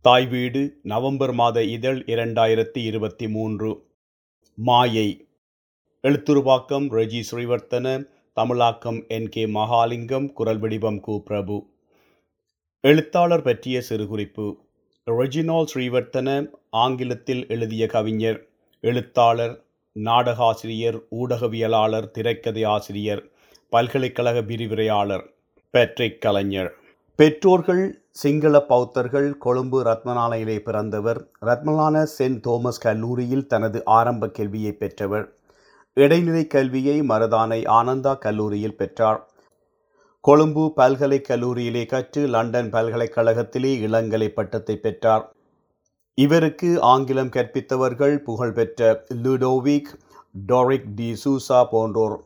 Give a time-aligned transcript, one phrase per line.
[0.00, 3.86] தாய் வீடு நவம்பர் மாத இதழ் இரண்டாயிரத்தி இருபத்தி மூன்று.
[4.54, 5.26] மாயை.
[6.02, 11.18] எழுத்துருவாக்கம் ரெஜி ஸ்ரீவர்த்தன தமிழாக்கம் என் கே மகாலிங்கம் குரல் வடிவம் கு.
[11.18, 11.66] பிரபு.
[12.80, 14.54] எழுத்தாளர் பற்றிய சிறுகுறிப்பு.
[15.06, 18.48] ரெஜினால் ஸ்ரீவர்த்தன ஆங்கிலத்தில் எழுதிய கவிஞர்.
[18.80, 23.28] எழுத்தாளர் நாடகாசிரியர் ஊடகவியலாளர் திரைக்கதை ஆசிரியர்
[23.68, 25.32] பல்கலைக்கழக விரிவுரையாளர்
[25.70, 26.74] பேட்ரிக் கலைஞர்.
[27.18, 35.34] பெற்றோர்கள் சிங்கள பௌத்தர்கள் கொழும்பு ரத்மலானையிலே பிறந்தவர் ரத்மலான சென்ட் தோமஸ் கல்லூரியில் தனது ஆரம்ப கல்வியை பெற்றவர்.
[35.94, 39.30] இடைநிலை கல்வியை மருதானை ஆனந்தா கல்லூரியில் பெற்றார்.
[40.20, 45.32] கொழும்பு பல்கலைக்கல்லூரியிலே கற்று லண்டன் பல்கலைக்கழகத்திலே இளங்கலை பட்டத்தை பெற்றார்.
[46.14, 49.94] இவருக்கு ஆங்கிலம் கற்பித்தவர்கள் புகழ்பெற்ற லுடோவிக்
[50.48, 52.24] டோரிக் டி சூசா போன்றோர்.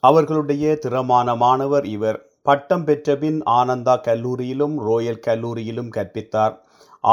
[0.00, 2.25] அவர்களுடைய திறமான மாணவர் இவர்.
[2.48, 6.54] பட்டம் பெற்றபின் ஆனந்தா கல்லூரியிலும் ரோயல் கல்லூரியிலும் கற்பித்தார்.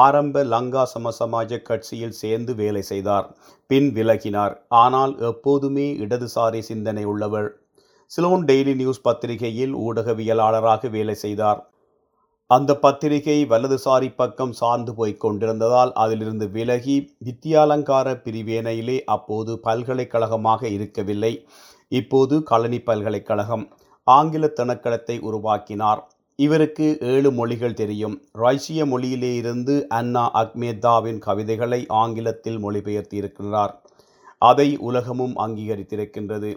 [0.04, 3.28] ஆரம்ப லங்கா சமசமாஜ கட்சியில் சேர்ந்து வேலை செய்தார்.
[3.70, 4.54] பின் விலகினார்.
[4.84, 7.50] ஆனால் எப்போதுமே இடதுசாரி சிந்தனை உள்ளவர்.
[8.12, 11.62] சிலோன் டெய்லி நியூஸ் பத்திரிகையில் ஊடகவியலாளராக வேலை செய்தார்.
[12.50, 21.34] அந்த பத்திரிகை வலதுசாரி பக்கம் சார்ந்து போய்க் கொண்டிருந்ததால் அதிலிருந்து விலகி வித்தியாலங்கார பிரிவேனையிலே அப்போது பல்கலைக்கழகமாக இருக்கவில்லை.
[21.92, 23.66] இப்போது கழனி பல்கலைக்கழகம்.
[24.04, 26.02] ஆங்கில திணைக்களத்தை உருவாக்கினார்.
[26.36, 28.22] இவருக்கு ஏழு மொழிகள் தெரியும்.
[28.38, 33.74] ரைசிய மொழியிலே இருந்து அன்னா அக்மேதாவின் கவிதைகளை ஆங்கிலத்தில் மொழிபெயர்த்திருக்கிறார்
[34.38, 36.56] அதை உலகமும் அங்கீகரித்திருக்கின்றது.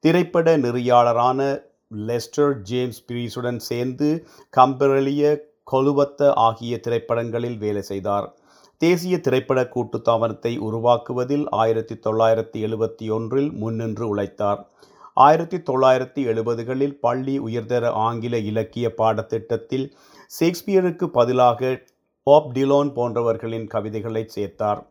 [0.00, 1.62] திரைப்பட நெறியாளரான
[1.96, 5.38] லெஸ்டர் ஜேம்ஸ் பிரீஸுடன் சேர்ந்து கம்பரலிய
[5.72, 8.34] கொலுவத்த ஆகிய திரைப்படங்களில் வேலை செய்தார்.
[8.76, 14.68] தேசிய திரைப்பட கூட்டுத்தாபனத்தை உருவாக்குவதில் ஆயிரத்தி தொள்ளாயிரத்தி எழுபத்தி ஒன்றில் முன்னின்று உழைத்தார்.
[15.14, 19.92] ஆயிரத்தி தொள்ளாயிரத்தி எழுபதுகளில் பள்ளி உயர்தர ஆங்கில இலக்கிய பாடத்திட்டத்தில்
[20.40, 21.82] ஷேக்ஸ்பியருக்கு பதிலாக
[22.22, 24.86] பாப் டிலோன் போன்றவர்களின் கவிதைகளை சேர்த்தார்.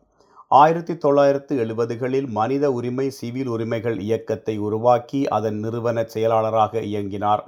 [0.48, 7.42] ஆயிரத்தி தொள்ளாயிரத்து எழுபதுகளில் மனித உரிமை சிவில் உரிமைகள் இயக்கத்தை உருவாக்கி அதன் நிறுவன செயலாளராக இயங்கினார்.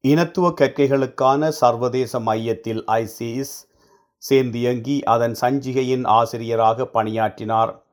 [0.00, 3.56] இனத்துவ கற்கைகளுக்கான சர்வதேச மையத்தில் ஐசிஎஸ்
[4.30, 7.83] சேர்ந்தியங்கி அதன் சஞ்சிகையின் ஆசிரியராக பணியாற்றினார்.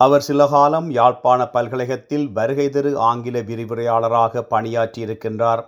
[0.00, 5.62] அவர் சில காலம் யாழ்ப்பாண பல்கழகத்தில் வருகை தரு ஆங்கில விரிவுரையாளராக பணியாற்றியிருக்கின்றார்.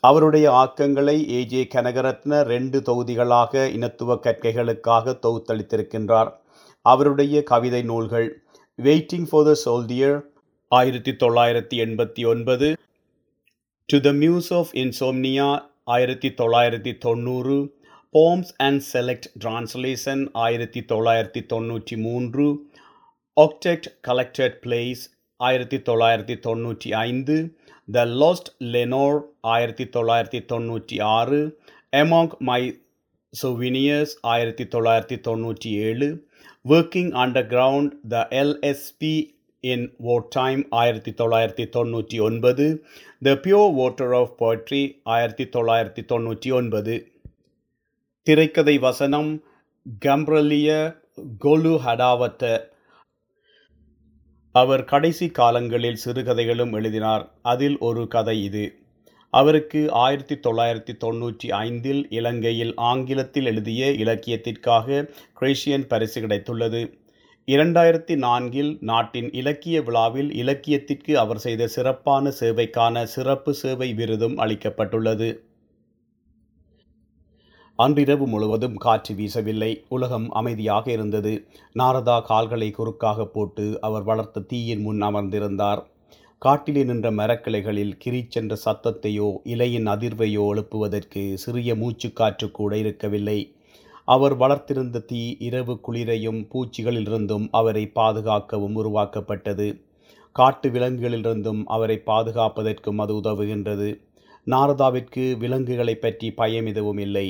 [0.00, 6.30] அவருடைய ஆக்கங்களை ஏஜே கனகரத்ன ரெண்டு தொகுதிகளாக இனத்துவ கற்கைகளுக்காக தொகுத்தளித்திருக்கின்றார்.
[6.82, 8.42] அவருடைய கவிதை நூல்கள்
[8.78, 10.20] வெயிட்டிங் ஃபார் த சோல்டியர்
[10.68, 12.76] ஆயிரத்தி தொள்ளாயிரத்தி எண்பத்தி ஒன்பது
[13.86, 15.48] to the muse of insomnia
[15.84, 17.76] ஆயிரத்தி தொள்ளாயிரத்தி தொண்ணூறு
[18.14, 22.46] போம்ஸ் அண்ட் செலக்ட் டிரான்ஸ்லேஷன் ஆயிரத்தி தொள்ளாயிரத்தி தொண்ணூற்றி மூன்று
[23.38, 25.02] ஆக்டெக்ட் கலெக்டட் பிளேஸ்
[25.40, 27.34] ஆயிரத்தி தொள்ளாயிரத்தி தொண்ணூற்றி ஐந்து
[27.88, 29.18] த லாஸ்ட் லெனோர்
[29.48, 31.40] ஆயிரத்தி தொள்ளாயிரத்தி தொண்ணூற்றி ஆறு
[31.92, 32.62] எமாங் மை
[33.32, 36.08] சொவினியர்ஸ் ஆயிரத்தி தொள்ளாயிரத்தி தொண்ணூற்றி ஏழு
[36.64, 37.12] working
[37.48, 39.14] underground the LSB
[39.64, 42.66] in our time ஆயிரத்தி தொள்ளாயிரத்தி தொண்ணூற்றி ஒன்பது
[43.22, 46.96] the pure water of poetry ஆயிரத்தி தொள்ளாயிரத்தி தொண்ணூற்றி ஒன்பது
[48.26, 49.30] திரைக்கதை வசனம்
[50.04, 50.70] கம்ப்ரலிய
[51.40, 52.44] கொலு ஹடாவட்ட
[54.60, 57.24] அவர் கடைசி காலங்களில் சிறுகதைகளும் எழுதினார்.
[57.42, 58.62] அதில் ஒரு கதை இது.
[59.34, 65.02] அவருக்கு ஆயிரத்தி தொள்ளாயிரத்தி தொண்ணூற்றி ஐந்தில் இலங்கையில் ஆங்கிலத்தில் எழுதிய இலக்கியத்திற்காக
[65.40, 66.80] கிரேஷியன் பரிசு கிடைத்துள்ளது.
[67.48, 75.30] இரண்டாயிரத்தி நான்கில் நாட்டின் இலக்கிய விழாவில் இலக்கியத்திற்கு அவர் செய்த சிறப்பான சேவைக்கான சிறப்பு சேவை விருதும் அளிக்கப்பட்டுள்ளது.
[77.78, 79.68] அன்றிரவு முழுவதும் காற்று வீசவில்லை.
[79.88, 81.32] உலகம் அமைதியாக இருந்தது.
[81.74, 85.82] நாரதா கால்களை குறுக்காக போட்டு அவர் வளர்த்த தீயின் முன் அமர்ந்திருந்தார்.
[86.38, 93.38] காட்டிலே நின்ற மரக்கிளைகளில் கிரிச்சென்ற சத்தத்தையோ இலையின் அதிர்வையோ எழுப்புவதற்கு சிறிய மூச்சுக்காற்று கூட இருக்கவில்லை.
[94.04, 99.68] அவர் வளர்த்திருந்த தீ இரவு குளிரையும் பூச்சிகளிலிருந்தும் அவரை பாதுகாக்கவும் உருவாக்கப்பட்டது.
[100.32, 103.90] காட்டு விலங்குகளிலிருந்தும் அவரை பாதுகாப்பதற்கும் அது உதவுகின்றது.
[104.46, 107.26] நாரதாவிற்கு விலங்குகளை பற்றி பயம் எதுவும் இல்லை.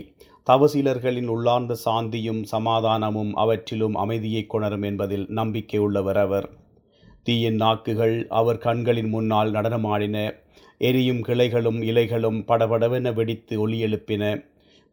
[0.49, 6.49] தவசீலர்களின் உள்ளார்ந்த சாந்தியும் சமாதானமும் அவற்றிலும் அமைதியை கொணரும் என்பதில் நம்பிக்கை உள்ளவர் அவர்.
[7.23, 10.35] தீயின் நாக்குகள் அவர் கண்களின் முன்னால் நடனமாடின
[10.79, 14.45] எரியும் கிளைகளும் இலைகளும் படபடவென வெடித்து ஒலி எழுப்பின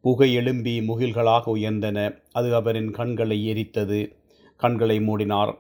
[0.01, 4.15] புகை எழும்பி முகில்களாக உயர்ந்தன அது அவரின் கண்களை எரித்தது
[4.57, 5.53] கண்களை மூடினார்.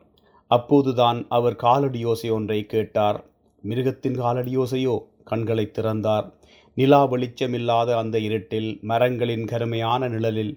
[0.47, 3.25] அப்போதுதான் அவர் காலடியோசை ஒன்றை கேட்டார்.
[3.61, 4.99] மிருகத்தின் காலடியோசையோ?
[5.23, 6.33] கண்களை திறந்தார்.
[6.77, 10.53] நிலா வெளிச்சமில்லாத அந்த இருட்டில் மரங்களின் கருமையான நிழலில்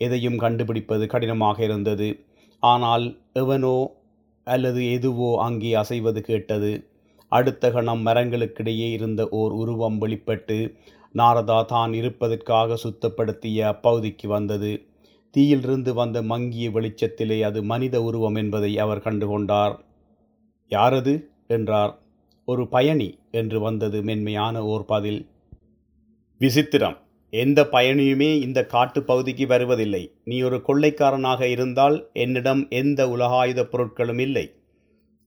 [0.00, 2.08] எதையும் கண்டுபிடிப்பது கடினமாக இருந்தது.
[2.62, 3.76] ஆனால் எவனோ
[4.46, 6.72] அல்லது எதுவோ அங்கே அசைவது கேட்டது.
[7.32, 10.58] அடுத்த கணம் மரங்களுக்கிடையே இருந்த ஓர் உருவம் வெளிப்பட்டு
[11.14, 14.72] நாரதா தான் இருப்பதற்காக சுத்தப்படுத்திய அப்பகுதிக்கு வந்தது.
[15.34, 19.74] தீயிலிருந்து வந்த மங்கிய வெளிச்சத்திலே அது மனித உருவம் என்பதை அவர் கண்டுகொண்டார்.
[20.70, 21.14] யாரது?
[21.48, 21.92] என்றார்.
[22.48, 25.20] ஒரு பயணி என்று வந்தது மென்மையான ஓர் பதில்.
[26.42, 26.96] விசித்திரம்.
[27.30, 30.12] எந்த பயணியுமே இந்த காட்டுப் பகுதிக்கு வருவதில்லை.
[30.24, 34.54] நீ ஒரு கொள்ளைக்காரனாக இருந்தால் என்னிடம் எந்த உலகாயுதப் பொருட்களும் இல்லை.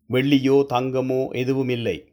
[0.10, 2.06] வெள்ளியோ தங்கமோ எதுவும் இல்லை.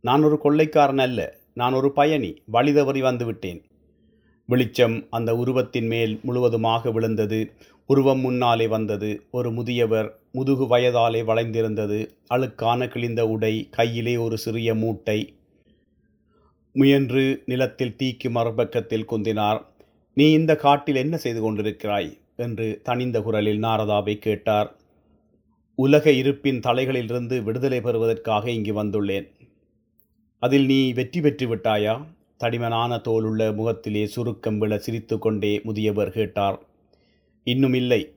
[0.00, 1.36] நான் ஒரு கொள்ளைக்காரன் அல்ல.
[1.54, 2.42] நான் ஒரு பயணி.
[2.46, 3.62] வழி தவறி வந்துவிட்டேன்.
[4.46, 7.50] வெளிச்சம் அந்த உருவத்தின் மேல் முழுவதுமாக விழுந்தது.
[7.86, 9.22] உருவம் முன்னாலே வந்தது.
[9.30, 12.08] ஒரு முதியவர் முதுகு வயதாலே வளைந்திருந்தது.
[12.34, 15.34] அழுக்கான கிழிந்த உடை கையிலே ஒரு சிறிய மூட்டை
[16.72, 19.64] முயன்று நிலத்தில் தீக்கு மறுபக்கத்தில் குந்தினார்
[20.14, 22.18] நீ இந்த காட்டில் என்ன செய்து கொண்டிருக்கிறாய்?
[22.36, 24.76] என்று தனிந்த குரலில் நாரதாவை கேட்டார்.
[25.74, 29.30] உலக இருப்பின் தலைகளிலிருந்து விடுதலை பெறுவதற்காக இங்கு வந்துள்ளேன்.
[30.38, 32.06] அதில் நீ வெற்றி பெற்று விட்டாயா?
[32.36, 36.62] தடிமனான தோலுள்ள முகத்திலே சுருக்கம் விழ சிரித்து கொண்டே முதியவர் கேட்டார்.
[37.42, 38.12] இன்னும் இல்லை.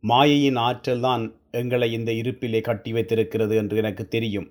[0.00, 4.50] மாயையின் ஆற்றல்தான் எங்களை இந்த இருப்பிலே கட்டி வைத்திருக்கிறது என்று எனக்கு தெரியும்.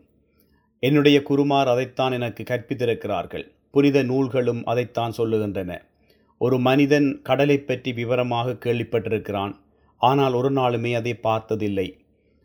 [0.79, 3.51] என்னுடைய குருமார் அதைத்தான் எனக்கு கற்பித்திருக்கிறார்கள்.
[3.71, 5.81] புனித நூல்களும் அதைத்தான் சொல்லுகின்றன.
[6.37, 9.55] ஒரு மனிதன் கடலை பற்றி விவரமாக கேள்விப்பட்டிருக்கிறான்.
[9.97, 11.97] ஆனால் ஒரு நாளுமே அதை பார்த்ததில்லை.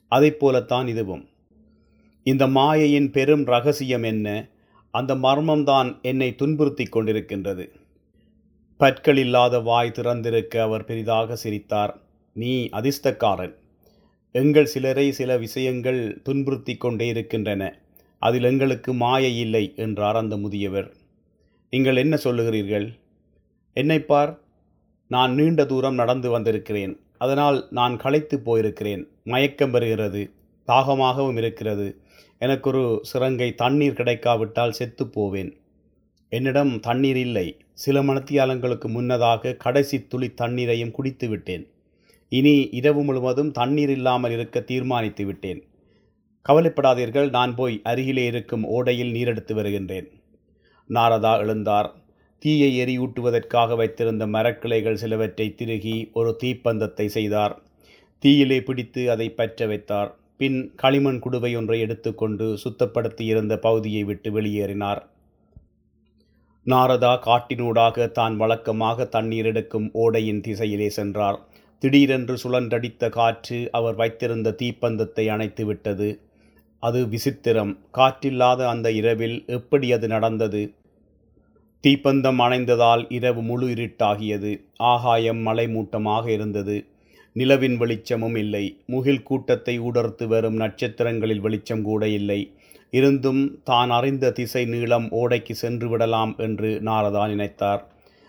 [0.09, 1.29] அதைப் போலத்தான் இதுவும்.
[2.23, 4.49] இந்த மாயையின் பெரும் ரகசியம் என்ன?
[4.91, 7.69] அந்த மர்மம்தான் என்னை துன்புறுத்தி கொண்டிருக்கின்றது.
[8.77, 11.99] பற்கள் இல்லாத வாய் திறந்திருக்க அவர் பெரிதாக சிரித்தார்.
[12.33, 13.55] நீ அதிர்ஷ்டக்காரன்.
[14.33, 17.82] எங்கள் சிலரை சில விஷயங்கள் துன்புறுத்தி கொண்டே இருக்கின்றன.
[18.23, 20.89] அதில் எங்களுக்கு மாயை இல்லை என்றார் அந்த முதியவர்.
[21.73, 22.87] நீங்கள் என்ன சொல்லுகிறீர்கள்?
[23.77, 24.33] என்னை பார்
[25.11, 26.95] நான் நீண்ட தூரம் நடந்து வந்திருக்கிறேன்.
[27.19, 29.03] அதனால் நான் களைத்து போயிருக்கிறேன்.
[29.25, 30.23] மயக்கம் பெறுகிறது
[30.69, 31.89] தாகமாகவும் இருக்கிறது.
[32.39, 35.51] எனக்கு ஒரு சிறங்கை தண்ணீர் கிடைக்காவிட்டால் செத்து போவேன்.
[36.33, 37.47] என்னிடம் தண்ணீர் இல்லை.
[37.73, 41.65] சில மணத்தியாலங்களுக்கு முன்னதாக கடைசி துளி தண்ணீரையும் குடித்து விட்டேன்
[42.33, 45.61] இனி இரவு முழுவதும் தண்ணீர் இல்லாமல் இருக்க தீர்மானித்து விட்டேன்
[46.49, 50.09] கவலைப்படாதீர்கள் நான் போய் அருகிலே இருக்கும் ஓடையில் நீரெடுத்து வருகின்றேன்.
[50.91, 51.89] நாரதா எழுந்தார்.
[52.39, 57.55] தீயை எரியூட்டுவதற்காக வைத்திருந்த மரக்கிளைகள் சிலவற்றை திருகி ஒரு தீப்பந்தத்தை செய்தார்.
[58.19, 60.11] தீயிலே பிடித்து அதை பற்ற வைத்தார்.
[60.37, 65.01] பின் களிமண் குடுவை ஒன்றை எடுத்துக்கொண்டு சுத்தப்படுத்தி இருந்த பகுதியை விட்டு வெளியேறினார்.
[66.67, 71.39] நாரதா காட்டினூடாக தான் வழக்கமாக தண்ணீர் எடுக்கும் ஓடையின் திசையிலே சென்றார்.
[71.79, 76.09] திடீரென்று சுழன்றடித்த காற்று அவர் வைத்திருந்த தீப்பந்தத்தை அணைத்து விட்டது
[76.83, 77.79] அது விசித்திரம்.
[77.95, 80.75] காற்றில்லாத அந்த இரவில் எப்படி அது நடந்தது?
[81.85, 84.61] தீப்பந்தம் அணைந்ததால் இரவு முழு இருட்டாகியது.
[84.77, 86.85] ஆகாயம் மலைமூட்டமாக இருந்தது.
[87.35, 88.83] நிலவின் வெளிச்சமும் இல்லை.
[88.87, 92.53] முகில் கூட்டத்தை ஊடர்த்து வரும் நட்சத்திரங்களில் வெளிச்சம் கூட இல்லை.
[92.91, 97.83] இருந்தும் தான் அறிந்த திசை நீளம் ஓடைக்கு சென்று விடலாம் என்று நாரதா நினைத்தார்.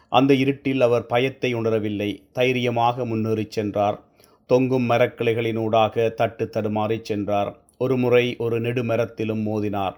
[0.10, 2.24] அந்த இருட்டில் அவர் பயத்தை உணரவில்லை.
[2.32, 4.00] தைரியமாக முன்னேறிச் சென்றார்.
[4.46, 7.52] தொங்கும் மரக்கிளைகளினூடாக தட்டு தடுமாறிச் சென்றார்.
[7.84, 9.96] ஒரு முறை ஒரு நெடுமரத்திலும் மோதினார்.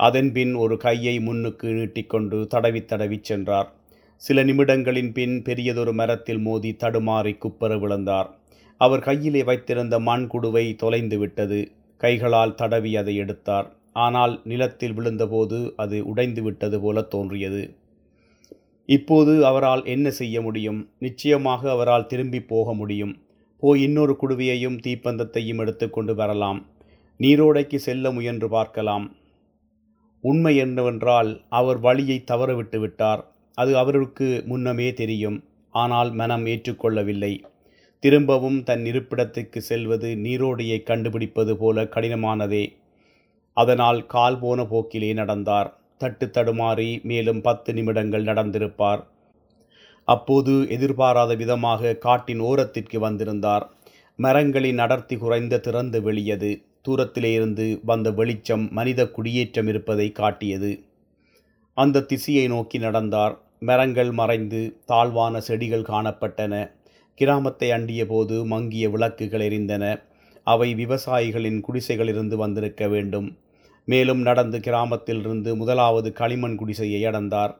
[0.00, 3.68] அதன்பின் ஒரு கையை முன்னுக்கு நீட்டிக்கொண்டு தடவி தடவிச் சென்றார்.
[4.22, 8.28] சில நிமிடங்களின் பின் பெரியதொரு மரத்தில் மோதி தடுமாறி குப்பர விழுந்தார்.
[8.80, 11.60] அவர் கையிலே வைத்திருந்த மண் குடுவை தொலைந்து விட்டது.
[12.00, 13.68] கைகளால் தடவி அதை எடுத்தார்.
[13.92, 17.62] ஆனால் நிலத்தில் விழுந்தபோது அது உடைந்து விட்டது போல தோன்றியது.
[18.88, 20.80] இப்போது அவரால் என்ன செய்ய முடியும்?
[20.98, 23.14] நிச்சயமாக அவரால் திரும்பி போக முடியும்.
[23.62, 26.60] போய் இன்னொரு குடுவையையும் தீப்பந்தத்தையும் எடுத்துக்கொண்டு வரலாம்.
[27.20, 29.16] நீரோடைக்கு செல்ல முயன்று பார்க்கலாம்.
[30.20, 33.32] உண்மை என்னவென்றால் அவர் வழியை தவறவிட்டு விட்டார்.
[33.54, 35.44] அது அவருக்கு முன்னமே தெரியும்.
[35.70, 37.44] ஆனால் மனம் ஏற்றுக்கொள்ளவில்லை.
[37.98, 42.64] திரும்பவும் தன் இருப்பிடத்துக்கு செல்வது நீரோடையை கண்டுபிடிப்பது போல கடினமானதே.
[43.52, 45.80] அதனால் கால் போன போக்கிலே நடந்தார்.
[45.98, 49.02] தட்டு தடுமாறி மேலும் பத்து நிமிடங்கள் நடந்திருப்பார்.
[50.04, 53.70] அப்போது எதிர்பாராத விதமாக காட்டின் ஓரத்திற்கு வந்திருந்தார்.
[54.16, 56.64] மரங்களின் அடர்த்தி குறைந்த திறந்து வெளியது.
[56.86, 60.84] தூரத்திலேருந்து வந்த வெளிச்சம் மனித குடியேற்றம் இருப்பதை காட்டியது.
[61.74, 63.40] அந்த திசையை நோக்கி நடந்தார்.
[63.60, 66.70] மரங்கள் மறைந்து தாழ்வான செடிகள் காணப்பட்டன.
[67.14, 70.02] கிராமத்தை அண்டிய போது மங்கிய விளக்குகள் எரிந்தன.
[70.44, 73.38] அவை விவசாயிகளின் குடிசைகளிலிருந்து வந்திருக்க வேண்டும்.
[73.84, 77.54] மேலும் நடந்து கிராமத்திலிருந்து முதலாவது களிமண் குடிசையை அடந்தார்.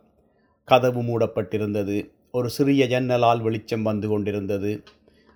[0.65, 2.11] கதவு மூடப்பட்டிருந்தது.
[2.33, 4.83] ஒரு சிறிய ஜன்னலால் வெளிச்சம் வந்து கொண்டிருந்தது.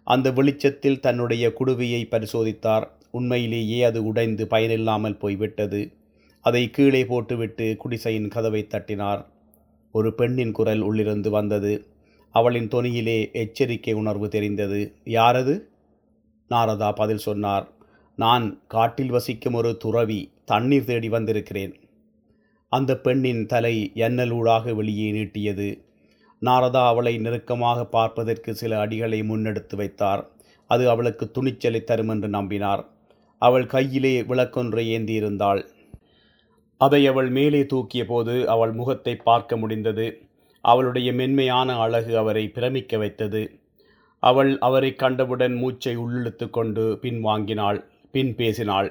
[0.05, 3.00] அந்த வெளிச்சத்தில் தன்னுடைய குடுவையை பரிசோதித்தார்.
[3.11, 5.93] உண்மையிலேயே அது உடைந்து பயனில்லாமல் போய்விட்டது.
[6.41, 9.27] அதை கீழே போட்டுவிட்டு குடிசையின் கதவை தட்டினார்.
[9.93, 11.87] ஒரு பெண்ணின் குரல் உள்ளிருந்து வந்தது.
[12.31, 14.95] அவளின் தொனியிலே எச்சரிக்கை உணர்வு தெரிந்தது.
[15.05, 15.61] யாரது?
[16.51, 17.69] நாரதா பதில் சொன்னார்.
[18.17, 21.75] நான் காட்டில் வசிக்கும் ஒரு துறவி தண்ணீர் தேடி வந்திருக்கிறேன்.
[22.69, 25.83] அந்த பெண்ணின் தலை எண்ணலூடாக வெளியே நீட்டியது.
[26.41, 30.29] நாரதா அவளை நெருக்கமாக பார்ப்பதற்கு சில அடிகளை முன்னெடுத்து வைத்தார்.
[30.67, 32.85] அது அவளுக்கு துணிச்சலை தரும் என்று நம்பினார்.
[33.43, 35.63] அவள் கையிலே விளக்கொன்றை ஏந்தியிருந்தாள்.
[36.81, 40.07] அதை அவள் மேலே தூக்கிய போது அவள் முகத்தை பார்க்க முடிந்தது.
[40.65, 43.43] அவளுடைய மென்மையான அழகு அவரை பிரமிக்க வைத்தது.
[44.23, 47.79] அவள் அவரை கண்டவுடன் மூச்சை உள்ளிழுத்து கொண்டு பின் வாங்கினாள்
[48.13, 48.91] பின் பேசினாள்.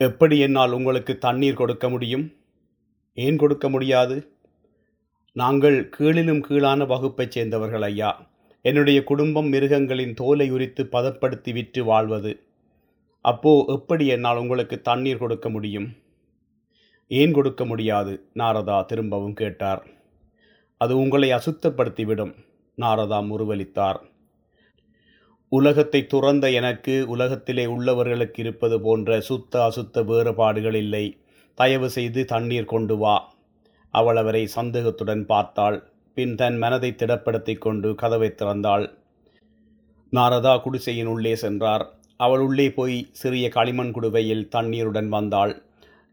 [0.00, 2.24] எப்படி என்னால் உங்களுக்கு தண்ணீர் கொடுக்க முடியும்?
[3.18, 4.16] ஏன் கொடுக்க முடியாது?
[5.36, 8.10] நாங்கள் கீழிலும் கீழான வகுப்பைச் சேர்ந்தவர்கள் ஐயா.
[8.64, 12.32] என்னுடைய குடும்பம் மிருகங்களின் தோலை உரித்து பதப்படுத்தி விற்று வாழ்வது.
[13.24, 15.86] அப்போது எப்படி என்னால் உங்களுக்கு தண்ணீர் கொடுக்க முடியும்?
[17.10, 18.12] ஏன் கொடுக்க முடியாது?
[18.34, 19.82] நாரதா திரும்பவும் கேட்டார்.
[20.80, 22.34] அது உங்களை அசுத்தப்படுத்திவிடும்
[22.78, 24.00] நாரதா முருவலித்தார்
[25.52, 31.04] உலகத்தை துறந்த எனக்கு உலகத்திலே உள்ளவர்களுக்கு இருப்பது போன்ற சுத்த அசுத்த வேறுபாடுகள் இல்லை.
[31.58, 33.16] தயவு செய்து தண்ணீர் கொண்டு வா.
[33.94, 35.76] அவள் அவரை சந்தேகத்துடன் பார்த்தாள்.
[36.16, 38.86] பின் தன் மனதை திடப்படுத்தி கொண்டு கதவை திறந்தாள்.
[40.12, 41.86] நாரதா குடிசையின் உள்ளே சென்றார்.
[42.16, 45.62] அவள் உள்ளே போய் சிறிய களிமண் குடுவையில் தண்ணீருடன் வந்தாள்.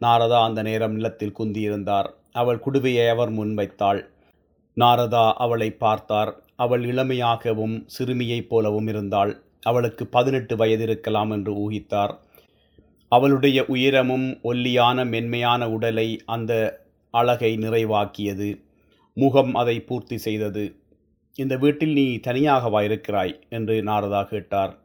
[0.02, 2.10] நாரதா அந்த நேரம் நிலத்தில் குந்தியிருந்தார்.
[2.32, 4.10] அவள் குடுவையை அவர் முன்வைத்தாள்
[4.80, 6.44] நாரதா அவளை பார்த்தார்.
[6.56, 9.42] அவள் இளமையாகவும் சிறுமியைப் போலவும் இருந்தாள்.
[9.62, 12.18] அவளுக்கு பதினெட்டு வயது இருக்கலாம் என்று ஊகித்தார்.
[13.10, 16.82] அவளுடைய உயரமும் ஒல்லியான மென்மையான உடலை அந்த
[17.12, 18.62] அழகை நிறைவாக்கியது.
[19.14, 20.76] முகம் அதை பூர்த்தி செய்தது.
[21.36, 23.40] இந்த வீட்டில் நீ தனியாகவா இருக்கிறாய்?
[23.50, 24.81] என்று நாரதா கேட்டார்.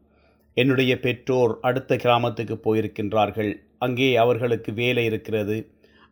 [0.56, 3.50] என்னுடைய பெற்றோர் அடுத்த கிராமத்துக்கு போயிருக்கின்றார்கள்.
[3.78, 5.56] அங்கே அவர்களுக்கு வேலை இருக்கிறது.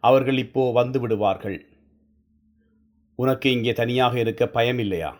[0.00, 1.58] அவர்கள் இப்போ வந்து விடுவார்கள்.
[3.18, 5.12] உனக்கு இங்கே தனியாக இருக்க பயமில்லையா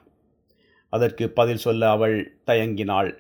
[0.93, 2.17] அதற்கு பதில் சொல்ல அவள்
[2.47, 3.11] தயங்கினாள்.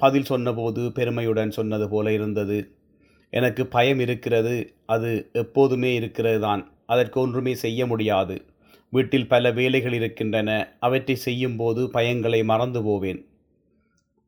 [0.00, 2.58] பதில் சொன்னபோது பெருமையுடன் சொன்னது போல இருந்தது.
[3.32, 4.54] எனக்கு பயம் இருக்கிறது.
[4.86, 8.36] அது எப்போதுமே இருக்கிறது தான் அதற்கு ஒன்றுமே செய்ய முடியாது.
[8.92, 10.50] வீட்டில் பல வேலைகள் இருக்கின்றன.
[10.80, 13.20] அவற்றை செய்யும்போது பயங்களை மறந்து போவேன்.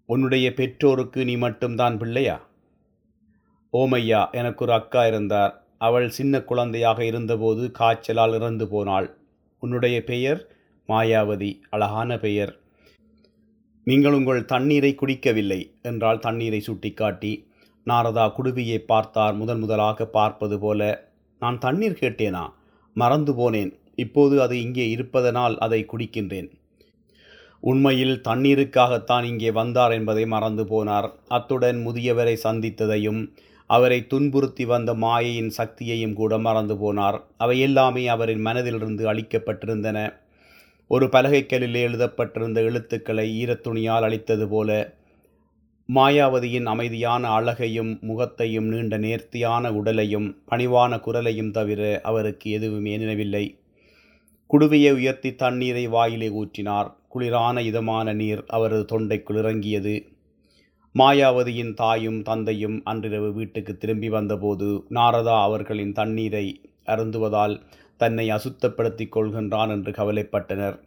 [0.06, 2.48] உன்னுடைய பெற்றோருக்கு நீ மட்டும்தான் பிள்ளையா?
[3.72, 5.64] ஓமையா எனக்கு ஒரு அக்கா இருந்தார்.
[5.78, 9.16] அவள் சின்ன குழந்தையாக இருந்தபோது காய்ச்சலால் இறந்து போனாள்.
[9.60, 10.56] உன்னுடைய பெயர்?
[10.88, 11.60] மாயாவதி.
[11.70, 12.60] அழகான பெயர்.
[13.84, 17.46] நீங்கள் உங்கள் தண்ணீரை குடிக்கவில்லை என்றால் தண்ணீரை சுட்டிக்காட்டி.
[17.86, 19.34] நாரதா குடுவியை பார்த்தார்.
[19.34, 22.52] முதன் முதலாக பார்ப்பது போல நான் தண்ணீர் கேட்டேனா?
[22.94, 23.72] மறந்து போனேன்.
[23.94, 26.50] இப்போது அது இங்கே இருப்பதனால் அதை குடிக்கின்றேன்.
[27.62, 31.08] உண்மையில் தண்ணீருக்காகத்தான் இங்கே வந்தார் என்பதை மறந்து போனார்.
[31.28, 33.20] அத்துடன் முதியவரை சந்தித்ததையும்
[33.70, 37.18] அவரை துன்புறுத்தி வந்த மாயையின் சக்தியையும் கூட மறந்து போனார்.
[37.36, 39.98] அவை எல்லாமே அவரின் மனதிலிருந்து அழிக்கப்பட்டிருந்தன.
[40.90, 44.70] ஒரு பலகைக்கல்லில் எழுதப்பட்டிருந்த எழுத்துக்களை ஈரத்துணியால் அழித்தது போல
[45.88, 53.44] மாயாவதியின் அமைதியான அழகையும் முகத்தையும் நீண்ட நேர்த்தியான உடலையும் பணிவான குரலையும் தவிர அவருக்கு எதுவுமே நினைவில்லை.
[54.50, 56.90] குடுவையை உயர்த்தி தண்ணீரை வாயிலே ஊற்றினார்.
[57.14, 59.94] குளிரான இதமான நீர் அவரது தொண்டைக்குள் இறங்கியது.
[60.94, 67.60] மாயாவதியின் தாயும் தந்தையும் அன்றிரவு வீட்டுக்கு திரும்பி வந்தபோது நாரதா அவர்களின் தண்ணீரை அருந்துவதால்
[67.96, 70.78] தன்னை அசுத்தப்படுத்திக் கொள்கின்றான் என்று கவலைப்பட்டனர்.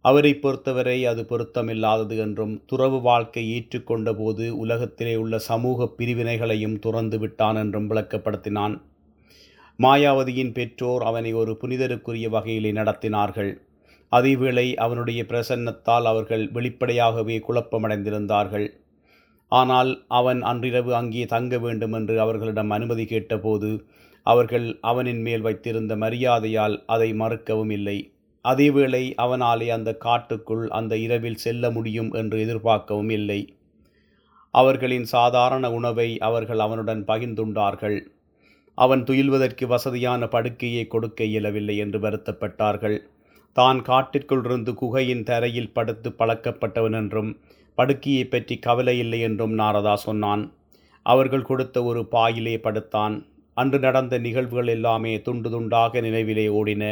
[0.00, 7.56] அவரை பொறுத்தவரை அது பொருத்தமில்லாதது என்றும் துறவு வாழ்க்கை ஏற்றுக்கொண்ட போது உலகத்திலே உள்ள சமூக பிரிவினைகளையும் துறந்து விட்டான்
[7.56, 8.80] என்றும் விளக்கப்படுத்தினான்.
[9.78, 13.52] மாயாவதியின் பெற்றோர் அவனை ஒரு புனிதருக்குரிய வகையிலே நடத்தினார்கள்.
[14.12, 18.66] அதேவேளை அவனுடைய பிரசன்னத்தால் அவர்கள் வெளிப்படையாகவே குழப்பமடைந்திருந்தார்கள்.
[19.52, 23.70] ஆனால் அவன் அன்றிரவு அங்கே தங்க வேண்டும் என்று அவர்களிடம் அனுமதி கேட்டபோது
[24.26, 27.98] அவர்கள் அவனின் மேல் வைத்திருந்த மரியாதையால் அதை மறுக்கவும் இல்லை.
[28.44, 33.40] அதேவேளை அவனாலே அந்த காட்டுக்குள் அந்த இரவில் செல்ல முடியும் என்று எதிர்பார்க்கவும் இல்லை.
[34.54, 37.98] அவர்களின் சாதாரண உணவை அவர்கள் அவனுடன் பகிர்ந்துண்டார்கள்.
[38.78, 42.98] அவன் துயில்வதற்கு வசதியான படுக்கையை கொடுக்க இயலவில்லை என்று வருத்தப்பட்டார்கள்.
[43.58, 47.30] தான் காட்டிற்குள் இருந்து குகையின் தரையில் படுத்து பழக்கப்பட்டவன் என்றும்
[47.78, 50.42] படுக்கையை பற்றி கவலை இல்லை என்றும் நாரதா சொன்னான்.
[51.06, 53.16] அவர்கள் கொடுத்த ஒரு பாயிலே படுத்தான்.
[53.56, 56.84] அன்று நடந்த நிகழ்வுகள் எல்லாமே துண்டு துண்டாக நினைவிலே ஓடின.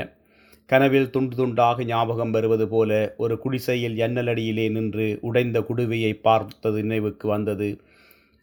[0.71, 7.69] கனவில் துண்டு துண்டாக ஞாபகம் வருவது போல ஒரு குடிசையில் எண்ணலடியிலே நின்று உடைந்த குடுவையை பார்த்தது நினைவுக்கு வந்தது.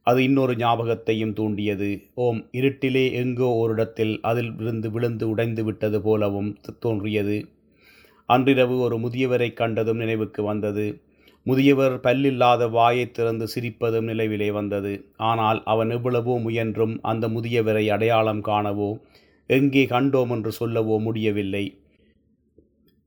[0.08, 1.90] அது இன்னொரு ஞாபகத்தையும் தூண்டியது.
[2.25, 6.51] ஓம் இருட்டிலே எங்கோ ஓரிடத்தில் அதில் விழுந்து விழுந்து உடைந்து விட்டது போலவும்
[6.86, 7.38] தோன்றியது.
[8.34, 10.86] அன்றிரவு ஒரு முதியவரை கண்டதும் நினைவுக்கு வந்தது.
[11.46, 14.94] முதியவர் பல்லில்லாத வாயை திறந்து சிரிப்பதும் நினைவிலே வந்தது.
[15.30, 18.90] ஆனால் அவன் எவ்வளவோ முயன்றும் அந்த முதியவரை அடையாளம் காணவோ
[19.50, 21.64] எங்கே கண்டோம் என்று சொல்லவோ முடியவில்லை.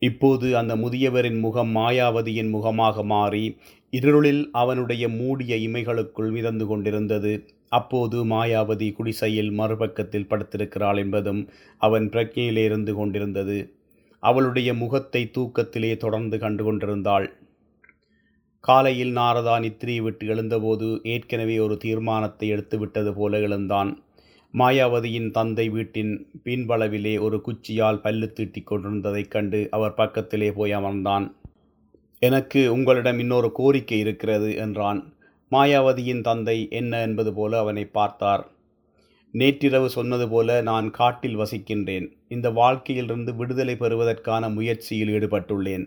[0.02, 3.44] இப்போது அந்த முதியவரின் முகம் மாயாவதியின் முகமாக மாறி
[3.92, 7.32] இருளில் அவனுடைய மூடிய இமைகளுக்குள் மிதந்து கொண்டிருந்தது.
[7.72, 11.40] அப்போது மாயாவதி குடிசையில் மறுபக்கத்தில் படுத்திருக்கிறாள் என்பதும்
[11.80, 13.58] அவன் பிரக்ஞையிலே இருந்து கொண்டிருந்தது.
[14.24, 17.26] அவளுடைய முகத்தை தூக்கத்திலே தொடர்ந்து கண்டு கொண்டிருந்தாள்
[18.64, 23.90] காலையில் நாரதா நித்திரியை விட்டு எழுந்தபோது ஏற்கனவே ஒரு தீர்மானத்தை எடுத்துவிட்டது போல எழுந்தான்.
[24.54, 26.12] மாயாவதியின் தந்தை வீட்டின்
[26.44, 31.26] பின்பளவிலே ஒரு குச்சியால் பல்லு தீட்டிக் கொண்டிருந்ததைக் கண்டு அவர் பக்கத்திலே போய் அமர்ந்தான்.
[32.22, 35.00] எனக்கு உங்களிடம் இன்னொரு கோரிக்கை இருக்கிறது என்றான்.
[35.52, 38.44] மாயாவதியின் தந்தை என்ன என்பது போல அவனை பார்த்தார்.
[39.34, 42.06] நேற்றிரவு சொன்னது போல நான் காட்டில் வசிக்கின்றேன்.
[42.28, 45.84] இந்த வாழ்க்கையிலிருந்து விடுதலை பெறுவதற்கான முயற்சியில் ஈடுபட்டுள்ளேன்.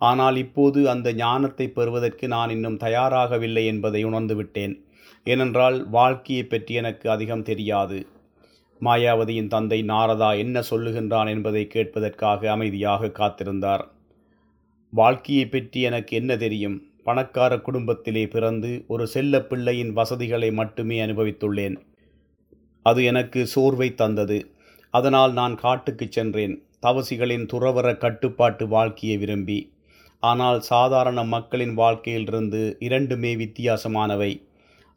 [0.00, 4.74] ஆனால் இப்போது அந்த ஞானத்தை பெறுவதற்கு நான் இன்னும் தயாராகவில்லை என்பதை உணர்ந்துவிட்டேன்
[5.26, 7.98] ஏனென்றால் வாழ்க்கையை பற்றி எனக்கு அதிகம் தெரியாது.
[8.80, 13.84] மாயாவதியின் தந்தை நாரதா என்ன சொல்லுகின்றான் என்பதை கேட்பதற்காக அமைதியாக காத்திருந்தார்.
[14.92, 16.76] வாழ்க்கையை பற்றி எனக்கு என்ன தெரியும்?
[17.04, 21.76] பணக்கார குடும்பத்திலே பிறந்து ஒரு செல்ல பிள்ளையின் வசதிகளை மட்டுமே அனுபவித்துள்ளேன்.
[22.86, 24.38] அது எனக்கு சோர்வை தந்தது.
[24.94, 26.54] அதனால் நான் காட்டுக்குச் சென்றேன்.
[26.82, 29.58] தவசிகளின் துறவர கட்டுப்பாட்டு வாழ்க்கையை விரும்பி.
[30.22, 34.32] ஆனால் சாதாரண மக்களின் வாழ்க்கையிலிருந்து இரண்டுமே வித்தியாசமானவை.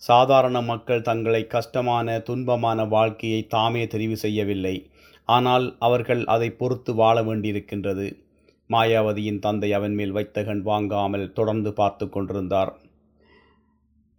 [0.01, 4.75] சாதாரண மக்கள் தங்களை கஷ்டமான துன்பமான வாழ்க்கையை தாமே தெரிவு செய்யவில்லை.
[5.25, 8.07] ஆனால் அவர்கள் அதை பொறுத்து வாழ வேண்டியிருக்கின்றது.
[8.69, 12.71] மாயாவதியின் தந்தை அவன் மேல் வைத்தகன் வாங்காமல் தொடர்ந்து பார்த்து கொண்டிருந்தார்.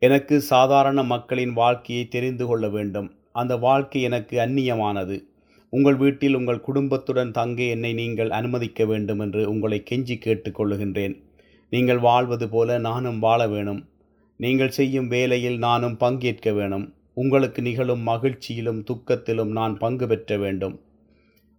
[0.03, 3.09] எனக்கு சாதாரண மக்களின் வாழ்க்கையை தெரிந்து கொள்ள வேண்டும்.
[3.35, 5.17] அந்த வாழ்க்கை எனக்கு அந்நியமானது.
[5.73, 11.15] உங்கள் வீட்டில் உங்கள் குடும்பத்துடன் தங்க என்னை நீங்கள் அனுமதிக்க வேண்டும் என்று உங்களை கெஞ்சி கேட்டுக்கொள்ளுகின்றேன்
[11.69, 13.89] நீங்கள் வாழ்வது போல நானும் வாழ வேணும்.
[14.37, 16.95] நீங்கள் செய்யும் வேலையில் நானும் பங்கேற்க வேணும்.
[17.15, 20.81] உங்களுக்கு நிகழும் மகிழ்ச்சியிலும் துக்கத்திலும் நான் பங்கு பெற்ற வேண்டும்.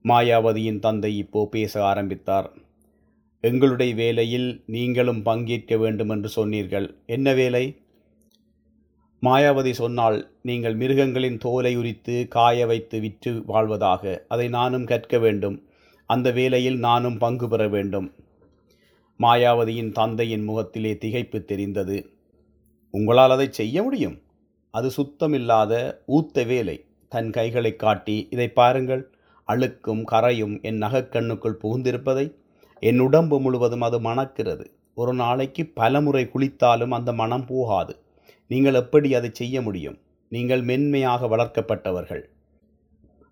[0.05, 2.49] மாயாவதியின் தந்தை இப்போ பேச ஆரம்பித்தார்.
[3.43, 6.87] எங்களுடைய வேலையில் நீங்களும் பங்கேற்க வேண்டும் என்று சொன்னீர்கள்.
[7.05, 7.63] என்ன வேலை?
[9.25, 14.25] மாயாவதி சொன்னால் நீங்கள் மிருகங்களின் தோலை உரித்து காய வைத்து விற்று வாழ்வதாக.
[14.27, 15.67] அதை நானும் கற்க வேண்டும்.
[16.05, 18.13] அந்த வேலையில் நானும் பங்கு பெற வேண்டும்.
[19.19, 22.09] மாயாவதியின் தந்தையின் முகத்திலே திகைப்பு தெரிந்தது.
[22.91, 24.21] உங்களால் அதை செய்ய முடியும்.
[24.71, 26.85] அது சுத்தமில்லாத ஊத்த வேலை.
[27.09, 29.09] தன் கைகளை காட்டி இதை பாருங்கள்.
[29.47, 32.33] அழுக்கும் கரையும் என் நகக்கண்ணுக்குள் புகுந்திருப்பதை.
[32.79, 34.71] என் உடம்பு முழுவதும் அது மணக்கிறது.
[34.93, 38.00] ஒரு நாளைக்கு பலமுறை குளித்தாலும் அந்த மனம் போகாது.
[38.51, 39.97] நீங்கள் எப்படி அதை செய்ய முடியும்?
[40.31, 42.23] நீங்கள் மென்மையாக வளர்க்கப்பட்டவர்கள்.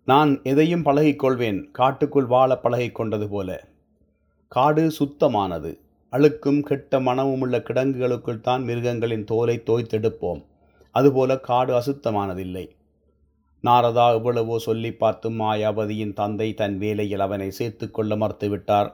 [0.08, 1.60] நான் எதையும் பழகிக்கொள்வேன்.
[1.71, 3.49] காட்டுக்குள் வாழ பழகிக்கொண்டது போல.
[4.47, 5.71] காடு சுத்தமானது.
[6.13, 10.41] அழுக்கும் கெட்ட மனமும் உள்ள கிடங்குகளுக்குள் தான் மிருகங்களின் தோலை தோய்த்தெடுப்போம்.
[10.95, 12.65] அதுபோல காடு அசுத்தமானதில்லை.
[13.63, 18.89] நாரதா எவ்வளவோ சொல்லி பார்த்தும் மாயாவதியின் தந்தை தன் வேலையில் அவனை சேர்த்து கொள்ள மறுத்துவிட்டார்.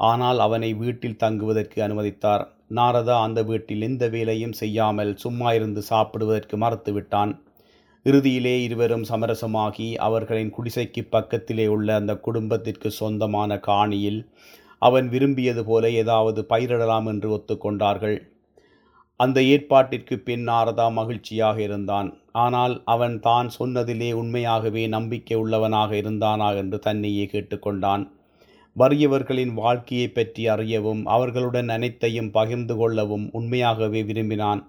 [0.00, 2.44] ஆனால் அவனை வீட்டில் தங்குவதற்கு அனுமதித்தார்.
[2.70, 7.32] நாரதா அந்த வீட்டில் எந்த வேலையும் செய்யாமல் சும்மா இருந்து சாப்பிடுவதற்கு மறுத்துவிட்டான்.
[8.06, 14.20] இறுதியிலே இருவரும் சமரசமாகி அவர்களின் குடிசைக்கு பக்கத்திலே உள்ள அந்த குடும்பத்திற்கு சொந்தமான காணியில்
[14.82, 18.18] அவன் விரும்பியது போல ஏதாவது பயிரிடலாம் என்று ஒத்துக்கொண்டார்கள்.
[19.20, 22.08] அந்த ஏற்பாட்டிற்கு பின் நாரதா மகிழ்ச்சியாக இருந்தான்.
[22.32, 28.04] ஆனால் அவன் தான் சொன்னதிலே உண்மையாகவே நம்பிக்கை உள்ளவனாக இருந்தானா என்று தன்னையே கேட்டுக்கொண்டான்.
[28.76, 34.60] வறியவர்களின் வாழ்க்கையை பற்றி அறியவும் அவர்களுடன் அனைத்தையும் பகிர்ந்து கொள்ளவும் உண்மையாகவே விரும்பினான்.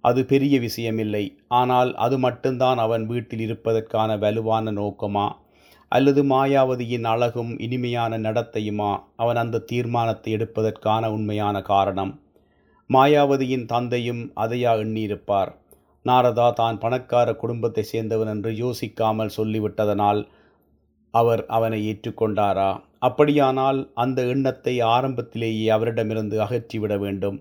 [0.00, 1.24] அது பெரிய விஷயமில்லை.
[1.48, 5.26] ஆனால் அது மட்டும்தான் அவன் வீட்டில் இருப்பதற்கான வலுவான நோக்கமா?
[5.88, 8.92] அல்லது மாயாவதியின் அழகும் இனிமையான நடத்தையுமா?
[9.16, 12.12] அவன் அந்த தீர்மானத்தை எடுப்பதற்கான உண்மையான காரணம்?
[12.90, 15.52] மாயாவதியின் தந்தையும் அதையா எண்ணியிருப்பார்.
[16.04, 20.22] நாரதா தான் பணக்கார குடும்பத்தை சேர்ந்தவன் என்று யோசிக்காமல் சொல்லிவிட்டதனால்
[21.14, 22.70] அவர் அவனை ஏற்றுக்கொண்டாரா?
[23.02, 27.38] அப்படியானால் அந்த எண்ணத்தை ஆரம்பத்திலேயே அவரிடமிருந்து அகற்றிவிட வேண்டும்.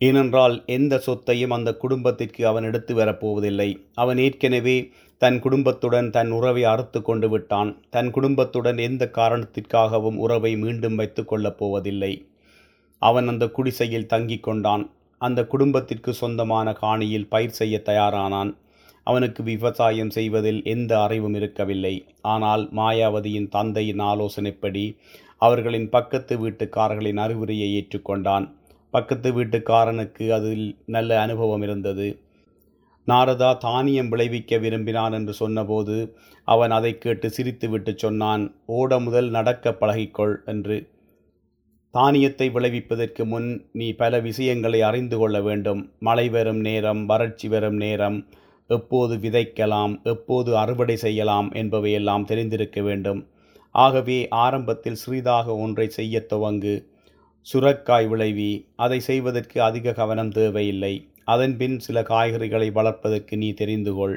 [0.00, 3.68] ஏனென்றால் எந்த சொத்தையும் அந்த குடும்பத்திற்கு அவன் எடுத்து வரப்போவதில்லை.
[3.94, 4.76] அவன் ஏற்கனவே
[5.18, 7.70] தன் குடும்பத்துடன் தன் உறவை அறுத்து கொண்டு விட்டான்.
[7.90, 12.12] தன் குடும்பத்துடன் எந்த காரணத்திற்காகவும் உறவை மீண்டும் வைத்து கொள்ளப் போவதில்லை.
[13.02, 14.84] அவன் அந்த குடிசையில் தங்கிக் கொண்டான்.
[15.18, 18.52] அந்த குடும்பத்திற்கு சொந்தமான காணியில் பயிர் செய்ய தயாரானான்.
[19.06, 21.94] அவனுக்கு விவசாயம் செய்வதில் எந்த அறிவும் இருக்கவில்லை.
[22.32, 24.84] ஆனால் மாயாவதியின் தந்தையின் ஆலோசனைப்படி
[25.38, 28.44] அவர்களின் பக்கத்து வீட்டுக்காரர்களின் அறிவுரையை ஏற்றுக்கொண்டான்.
[28.90, 32.08] பக்கத்து வீட்டுக்காரனுக்கு அதில் நல்ல அனுபவம் இருந்தது.
[33.08, 35.96] நாரதா தானியம் விளைவிக்க விரும்பினான் என்று சொன்னபோது
[36.48, 38.42] அவன் அதை கேட்டு சிரித்துவிட்டு சொன்னான்
[38.78, 40.76] ஓட முதல் நடக்க பழகிக்கொள் என்று.
[41.94, 45.82] தானியத்தை விளைவிப்பதற்கு முன் நீ பல விஷயங்களை அறிந்து கொள்ள வேண்டும்.
[45.98, 48.18] மழை வரும் நேரம் வறட்சி வரும் நேரம்
[48.76, 53.20] எப்போது விதைக்கலாம் எப்போது அறுவடை செய்யலாம் என்பவையெல்லாம் தெரிந்திருக்க வேண்டும்.
[53.74, 56.74] ஆகவே ஆரம்பத்தில் சிறிதாக ஒன்றை செய்ய துவங்கு.
[57.46, 60.94] சுரக்காய் விளைவி அதை செய்வதற்கு அதிக கவனம் தேவையில்லை.
[61.24, 64.16] அதன்பின் சில காய்கறிகளை வளர்ப்பதற்கு நீ தெரிந்து கொள்.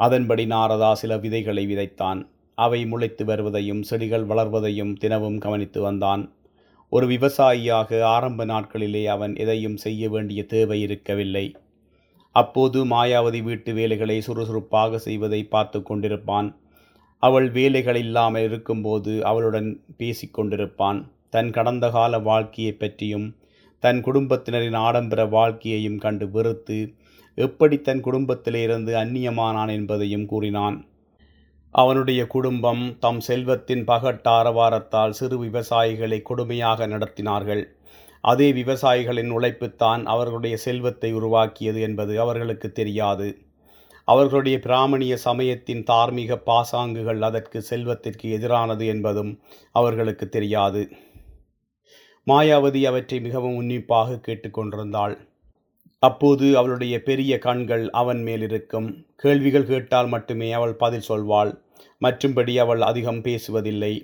[0.00, 2.20] அதன்படி நாரதா சில விதைகளை விதைத்தான்.
[2.58, 6.22] அவை முளைத்து வருவதையும் செடிகள் வளர்வதையும் தினமும் கவனித்து வந்தான்.
[6.92, 11.46] ஒரு விவசாயியாக ஆரம்ப நாட்களிலே அவன் எதையும் செய்ய வேண்டிய தேவை இருக்கவில்லை.
[12.40, 16.48] அப்போது மாயாவதி வீட்டு வேலைகளை சுறுசுறுப்பாக செய்வதை பார்த்து கொண்டிருப்பான்.
[17.22, 19.68] அவள் வேலைகள் இல்லாமல் இருக்கும்போது அவளுடன்
[20.00, 20.98] பேசிக்கொண்டிருப்பான்
[21.30, 23.26] தன் கடந்த கால வாழ்க்கையை பற்றியும்
[23.82, 26.78] தன் குடும்பத்தினரின் ஆடம்பர வாழ்க்கையையும் கண்டு வெறுத்து
[27.38, 30.76] எப்படி தன் குடும்பத்திலிருந்து அந்நியமானான் என்பதையும் கூறினான்.
[31.74, 37.64] அவனுடைய குடும்பம் தம் செல்வத்தின் பகட்டாரவாரத்தால் சிறு விவசாயிகளை கொடுமையாக நடத்தினார்கள்.
[38.26, 43.28] அதே விவசாயிகளின் உழைப்புத்தான் அவர்களுடைய செல்வத்தை உருவாக்கியது என்பது அவர்களுக்கு தெரியாது.
[44.08, 49.32] அவர்களுடைய பிராமணிய சமயத்தின் தார்மீக பாசாங்குகள் அதற்கு செல்வத்திற்கு எதிரானது என்பதும்
[49.72, 50.82] அவர்களுக்கு தெரியாது.
[52.26, 55.16] மாயாவதி அவற்றை மிகவும் உன்னிப்பாக கேட்டுக்கொண்டிருந்தாள்
[56.02, 61.52] அப்போது அவளுடைய பெரிய கண்கள் அவன் மேலிருக்கும் கேள்விகள் கேட்டால் மட்டுமே அவள் பதில் சொல்வாள்.
[62.04, 63.94] மற்றும்படி அவள் அதிகம் பேசுவதில்லை.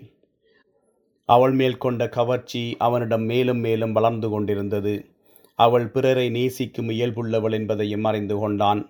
[1.28, 5.04] அவள் மேல் கொண்ட கவர்ச்சி அவனிடம் மேலும் மேலும் வளர்ந்து கொண்டிருந்தது.
[5.54, 8.80] அவள் பிறரை நேசிக்கும் இயல்புள்ளவள் என்பதையும் அறிந்து கொண்டான்.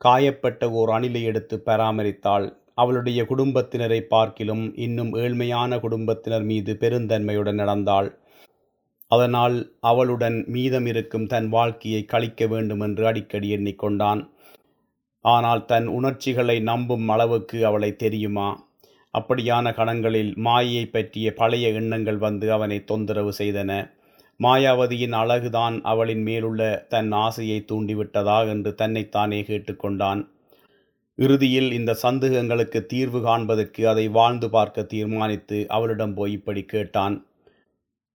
[0.00, 2.46] காயப்பட்ட ஓர் அணிலை எடுத்து பராமரித்தாள்.
[2.74, 8.18] அவளுடைய குடும்பத்தினரை பார்க்கிலும் இன்னும் ஏழ்மையான குடும்பத்தினர் மீது பெருந்தன்மையுடன் நடந்தாள்.
[9.10, 14.20] அதனால் அவளுடன் மீதம் இருக்கும் தன் வாழ்க்கையை கழிக்க வேண்டும் என்று அடிக்கடி எண்ணிக்கொண்டான்.
[15.20, 18.48] ஆனால் தன் உணர்ச்சிகளை நம்பும் அளவுக்கு அவளை தெரியுமா?
[19.14, 23.70] அப்படியான கணங்களில் மாயை பற்றிய பழைய எண்ணங்கள் வந்து அவனை தொந்தரவு செய்தன.
[24.40, 30.20] மாயாவதியின் அழகுதான் அவளின் மேலுள்ள தன் ஆசையை தூண்டிவிட்டதா என்று தன்னைத்தானே கேட்டுக்கொண்டான்.
[31.18, 37.16] இறுதியில் இந்த சந்தேகங்களுக்கு தீர்வு காண்பதற்கு அதை வாழ்ந்து பார்க்க தீர்மானித்து அவளிடம் போய் இப்படி கேட்டான்.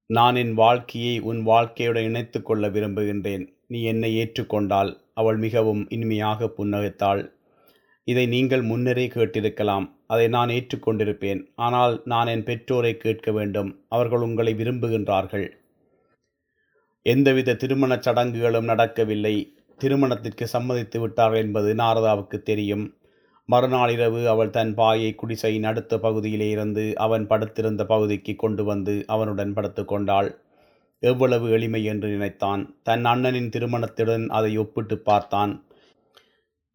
[0.10, 3.44] நான் என் வாழ்க்கையை உன் வாழ்க்கையுடன் இணைத்து கொள்ள விரும்புகின்றேன்.
[3.68, 7.22] நீ என்னை ஏற்றுக்கொண்டால் அவள் மிகவும் இனிமையாக புன்னகைத்தாள்.
[8.08, 9.86] இதை நீங்கள் முன்னரே கேட்டிருக்கலாம்.
[10.13, 11.41] அதை நான் ஏற்றுக்கொண்டிருப்பேன்.
[11.65, 13.69] ஆனால் நான் என் பெற்றோரை கேட்க வேண்டும்.
[13.89, 15.47] அவர்கள் உங்களை விரும்புகின்றார்கள்.
[17.06, 19.36] எந்தவித திருமணச் சடங்குகளும் நடக்கவில்லை.
[19.80, 22.86] திருமணத்திற்கு சம்மதித்து விட்டார்கள் என்பது நாரதாவுக்கு தெரியும்.
[23.49, 29.52] மறுநாள் இரவு அவள் தன் பாயை குடிசையின் அடுத்த பகுதியிலே இருந்து அவன் படுத்திருந்த பகுதிக்கு கொண்டு வந்து அவனுடன்
[29.58, 30.30] படுத்து கொண்டாள்.
[31.04, 32.62] எவ்வளவு எளிமை என்று நினைத்தான்.
[32.88, 35.54] தன் அண்ணனின் திருமணத்துடன் அதை ஒப்பிட்டு பார்த்தான்.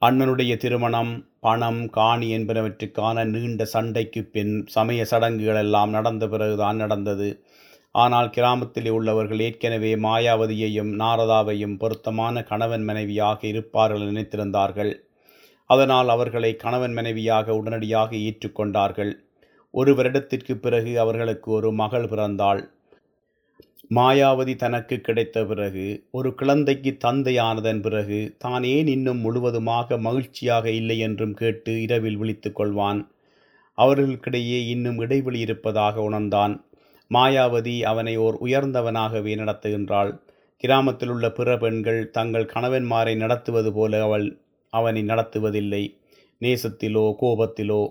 [0.03, 7.29] அண்ணனுடைய திருமணம் பணம் காணி என்பனவற்றுக்கான நீண்ட சண்டைக்கு பின் சமய சடங்குகள் எல்லாம் நடந்த பிறகுதான் நடந்தது.
[7.95, 14.93] ஆனால் கிராமத்தில் உள்ளவர்கள் ஏற்கனவே மாயாவதியையும் நாரதாவையும் பொருத்தமான கணவன் மனைவியாக இருப்பார்கள் நினைத்திருந்தார்கள்.
[15.71, 19.13] அதனால் அவர்களை கணவன் மனைவியாக உடனடியாக ஏற்றுக்கொண்டார்கள்.
[19.75, 22.63] ஒரு வருடத்திற்கு பிறகு அவர்களுக்கு ஒரு மகள் பிறந்தாள்.
[23.97, 31.35] மாயாவதி தனக்கு கிடைத்த பிறகு ஒரு குழந்தைக்கு தந்தையானதன் பிறகு தான் ஏன் இன்னும் முழுவதுமாக மகிழ்ச்சியாக இல்லை என்றும்
[31.35, 33.07] கேட்டு இரவில் விழித்து கொள்வான்.
[33.79, 36.67] அவர்களுக்கிடையே இன்னும் இடைவெளி இருப்பதாக உணர்ந்தான்.
[37.15, 40.21] மாயாவதி அவனை ஓர் உயர்ந்தவனாகவே நடத்துகின்றாள்.
[40.57, 46.01] கிராமத்தில் உள்ள பிற பெண்கள் தங்கள் கணவன்மாரை நடத்துவது போல அவள் அவனை நடத்துவதில்லை.
[46.41, 47.89] நேசத்திலோ கோபத்திலோ.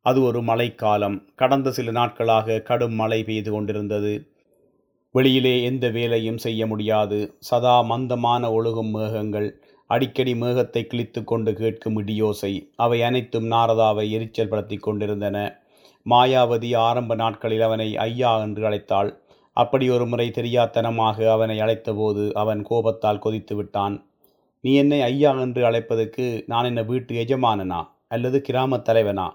[0.00, 1.28] அது ஒரு மழைக்காலம்.
[1.34, 4.31] கடந்த சில நாட்களாக கடும் மழை பெய்து கொண்டிருந்தது.
[5.14, 7.36] வெளியிலே எந்த வேலையும் செய்ய முடியாது.
[7.38, 9.48] சதா மந்தமான ஒழுகும் மேகங்கள்
[9.86, 15.36] அடிக்கடி மேகத்தை கிழித்து கொண்டு கேட்கும் இடியோசை அவை அனைத்தும் நாரதாவை எரிச்சல் படுத்தி கொண்டிருந்தன.
[16.06, 19.10] மாயாவதி ஆரம்ப நாட்களில் அவனை ஐயா என்று அழைத்தாள்.
[19.56, 24.06] அப்படி ஒரு முறை தெரியாத்தனமாக அவனை அழைத்தபோது அவன் கோபத்தால் கொதித்து விட்டான்.
[24.60, 27.80] நீ என்னை ஐயா என்று அழைப்பதற்கு நான் என்ன வீட்டு எஜமானனா?
[28.08, 29.28] அல்லது கிராமத் தலைவனா?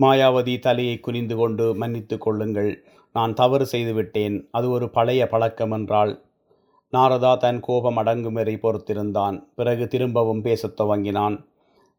[0.00, 2.84] மாயாவதி தலையை குனிந்து கொண்டு மன்னித்து கொள்ளுங்கள்.
[3.12, 4.48] நான் தவறு செய்துவிட்டேன்.
[4.50, 6.22] அது ஒரு பழைய பழக்கம் என்றாள்
[6.92, 9.46] நாரதா தன் கோபம் அடங்கும் வரை பொறுத்திருந்தான்.
[9.54, 11.46] பிறகு திரும்பவும் பேசத் துவங்கினான்.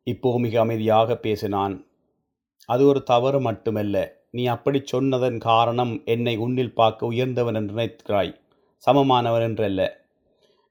[0.04, 1.86] இப்போ மிக அமைதியாக பேசினான்.
[2.65, 4.19] அது ஒரு தவறு மட்டுமல்ல.
[4.32, 8.36] நீ அப்படி சொன்னதன் காரணம் என்னை உன்னில் பார்க்க உயர்ந்தவன் என்று நினைக்கிறாய்.
[8.86, 9.89] சமமானவன் என்றல்ல.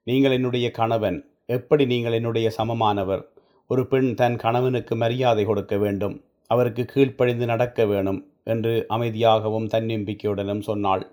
[0.03, 1.29] நீங்கள் என்னுடைய கணவன்.
[1.45, 3.23] எப்படி நீங்கள் என்னுடைய சமமானவர்?
[3.67, 6.23] ஒரு பெண் தன் கணவனுக்கு மரியாதை கொடுக்க வேண்டும்.
[6.47, 8.30] அவருக்கு கீழ்ப்படிந்து நடக்க வேணும்.
[8.43, 11.11] என்று அமைதியாகவும் தன்னம்பிக்கையுடனும் சொன்னாள்.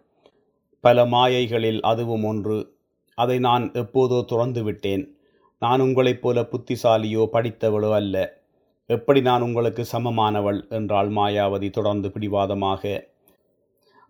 [0.81, 2.77] பல மாயைகளில் அதுவும் ஒன்று.
[3.15, 5.17] அதை நான் எப்போதோ துறந்து விட்டேன்.
[5.59, 8.43] நான் உங்களைப் போல புத்திசாலியோ படித்தவளோ அல்ல.
[8.87, 10.69] எப்படி நான் உங்களுக்கு சமமானவள்?
[10.69, 13.09] என்றாள் மாயாவதி தொடர்ந்து பிடிவாதமாக.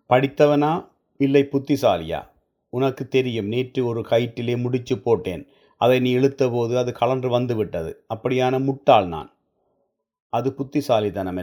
[0.09, 0.87] படித்தவனா?
[1.17, 2.27] இல்லை புத்திசாலியா?
[2.69, 5.47] உனக்கு தெரியும் நேற்று ஒரு கயிற்றிலே முடிச்சு போட்டேன்.
[5.77, 8.03] அதை நீ இழுத்தபோது அது கலன்று வந்துவிட்டது.
[8.15, 9.33] அப்படியான முட்டாள் நான்.
[10.29, 11.37] அது புத்திசாலித்தனம்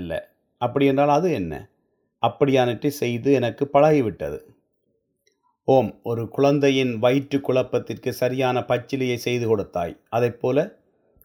[0.59, 1.71] அப்படி என்றால் அது என்ன?
[2.19, 4.39] அப்படியானற்றை செய்து எனக்கு பழகிவிட்டது.
[5.65, 9.97] ஓம் ஒரு குழந்தையின் வயிற்று குழப்பத்திற்கு சரியான பச்சிலையை செய்து கொடுத்தாய்.
[10.09, 10.59] அதைப் போல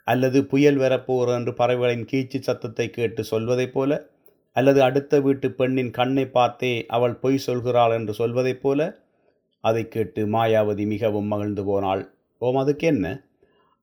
[0.04, 4.10] அல்லது புயல் வரப்போகிற என்று பறவைகளின் கீச்சு சத்தத்தை கேட்டு சொல்வதைப் போல
[4.56, 8.80] அல்லது அடுத்த வீட்டு பெண்ணின் கண்ணை பார்த்தே அவள் பொய் சொல்கிறாள் என்று சொல்வதைப் போல
[9.64, 12.04] அதை கேட்டு மாயாவதி மிகவும் மகிழ்ந்து போனாள்.
[12.38, 13.06] ஓம் அதுக்கு என்ன?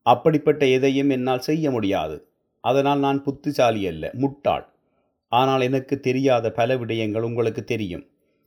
[0.03, 2.17] அப்படிப்பட்ட எதையும் என்னால் செய்ய முடியாது.
[2.65, 4.67] அதனால் நான் புத்திசாலி அல்ல முட்டாள்.
[5.29, 8.07] ஆனால் எனக்கு தெரியாத பல விடயங்கள் உங்களுக்கு தெரியும்.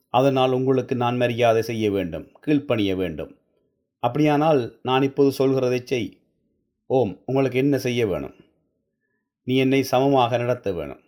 [0.10, 3.36] அதனால் உங்களுக்கு நான் மரியாதை செய்ய வேண்டும் கீழ்ப்பணிய வேண்டும்.
[4.00, 6.18] அப்படியானால் நான் இப்போது சொல்கிறதை செய்.
[6.86, 8.36] ஓம் உங்களுக்கு என்ன செய்ய வேணும்?
[9.44, 11.04] நீ என்னை சமமாக நடத்த வேணும்.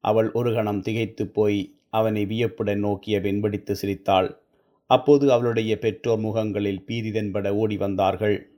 [0.00, 4.42] அவள் ஒரு கணம் திகைத்து போய் அவனை வியப்புடன் நோக்கிய வெண்படித்து சிரித்தாள்.
[4.86, 8.53] அப்போது அவளுடைய பெற்றோர் முகங்களில் பீதி தென்பட ஓடி வந்தார்கள்.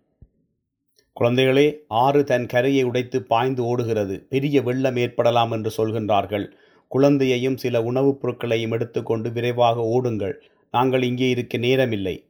[1.20, 4.26] குழந்தைகளே ஆறு தன் கரையை உடைத்து பாய்ந்து ஓடுகிறது.
[4.30, 6.50] பெரிய வெள்ளம் ஏற்படலாம் என்று சொல்கின்றார்கள்.
[6.88, 10.34] குழந்தையையும் சில உணவுப் பொருட்களையும் எடுத்துக்கொண்டு விரைவாக ஓடுங்கள்.
[10.70, 12.24] நாங்கள் இங்கே இருக்க நேரமில்லை.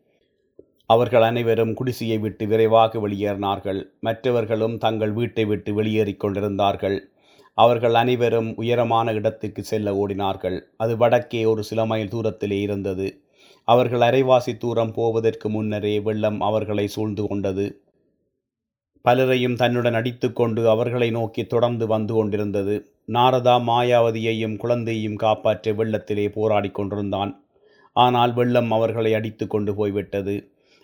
[0.86, 3.84] அவர்கள் அனைவரும் குடிசையை விட்டு விரைவாக வெளியேறினார்கள்.
[4.00, 7.08] மற்றவர்களும் தங்கள் வீட்டை விட்டு வெளியேறிக் கொண்டிருந்தார்கள்.
[7.54, 10.60] அவர்கள் அனைவரும் உயரமான இடத்துக்கு செல்ல ஓடினார்கள்.
[10.76, 13.20] அது வடக்கே ஒரு சில மைல் தூரத்திலே இருந்தது.
[13.64, 17.80] அவர்கள் அரைவாசி தூரம் போவதற்கு முன்னரே வெள்ளம் அவர்களை சூழ்ந்து கொண்டது.
[19.06, 22.74] பலரையும் தன்னுடன் அடித்துக்கொண்டு அவர்களை நோக்கி தொடர்ந்து வந்து கொண்டிருந்தது.
[23.12, 27.32] நாரதா மாயாவதியையும் குழந்தையையும் காப்பாற்ற வெள்ளத்திலே போராடி கொண்டிருந்தான்.
[27.96, 30.34] ஆனால் வெள்ளம் அவர்களை அடித்து கொண்டு போய்விட்டது.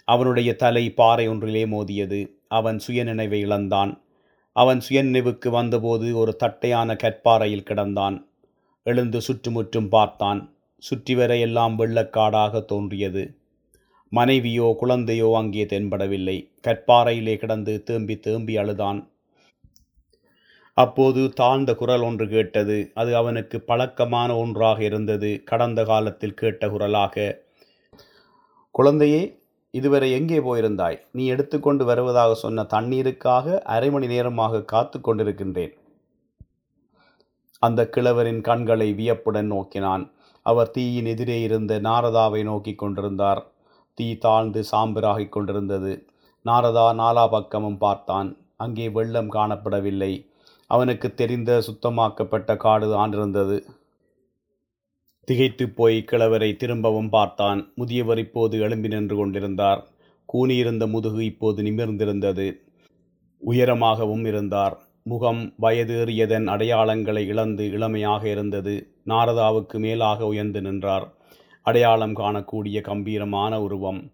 [0.09, 2.21] அவனுடைய தலை பாறை ஒன்றிலே மோதியது.
[2.49, 3.93] அவன் சுயநினைவை இழந்தான்.
[4.57, 8.17] அவன் சுயநினைவுக்கு வந்தபோது ஒரு தட்டையான கற்பாறையில் கிடந்தான்.
[8.87, 10.41] எழுந்து சுற்றுமுற்றும் பார்த்தான்.
[10.83, 13.25] சுற்றி வர எல்லாம் வெள்ளக்காடாக தோன்றியது.
[14.13, 16.37] மனைவியோ குழந்தையோ அங்கே தென்படவில்லை.
[16.67, 18.99] கற்பாறையிலே கிடந்து தேம்பி தேம்பி அழுதான்.
[20.77, 22.77] அப்போது தாழ்ந்த குரல் ஒன்று கேட்டது.
[22.95, 25.31] அது அவனுக்கு பழக்கமான ஒன்றாக இருந்தது.
[25.45, 27.25] கடந்த காலத்தில் கேட்ட குரலாக
[28.71, 29.23] குழந்தையே
[29.71, 30.99] இதுவரை எங்கே போயிருந்தாய்?
[31.13, 35.73] நீ எடுத்துக்கொண்டு வருவதாக சொன்ன தண்ணீருக்காக அரை மணி நேரமாக காத்து கொண்டிருக்கின்றேன்.
[37.63, 40.05] அந்த கிழவரின் கண்களை வியப்புடன் நோக்கினான்.
[40.47, 43.43] அவர் தீயின் எதிரே இருந்த நாரதாவை நோக்கி கொண்டிருந்தார்.
[43.95, 46.07] தீ தாழ்ந்து சாம்பராகிக் கொண்டிருந்தது.
[46.45, 48.37] நாரதா நாலா பக்கமும் பார்த்தான்.
[48.57, 50.13] அங்கே வெள்ளம் காணப்படவில்லை.
[50.67, 53.67] அவனுக்கு தெரிந்த சுத்தமாக்கப்பட்ட காடு தான் இருந்தது
[55.25, 57.73] திகைத்து போய் கிழவரை திரும்பவும் பார்த்தான்.
[57.75, 59.87] முதியவர் இப்போது எழும்பி நின்று கொண்டிருந்தார்.
[60.29, 62.47] கூனியிருந்த முதுகு இப்போது நிமிர்ந்திருந்தது.
[63.43, 64.77] உயரமாகவும் இருந்தார்.
[65.03, 68.75] முகம் வயதேறியதன் அடையாளங்களை இழந்து இளமையாக இருந்தது.
[69.07, 71.07] நாரதாவுக்கு மேலாக உயர்ந்து நின்றார்.
[71.63, 74.13] அடையாளம் காணக்கூடிய கம்பீரமான உருவம்.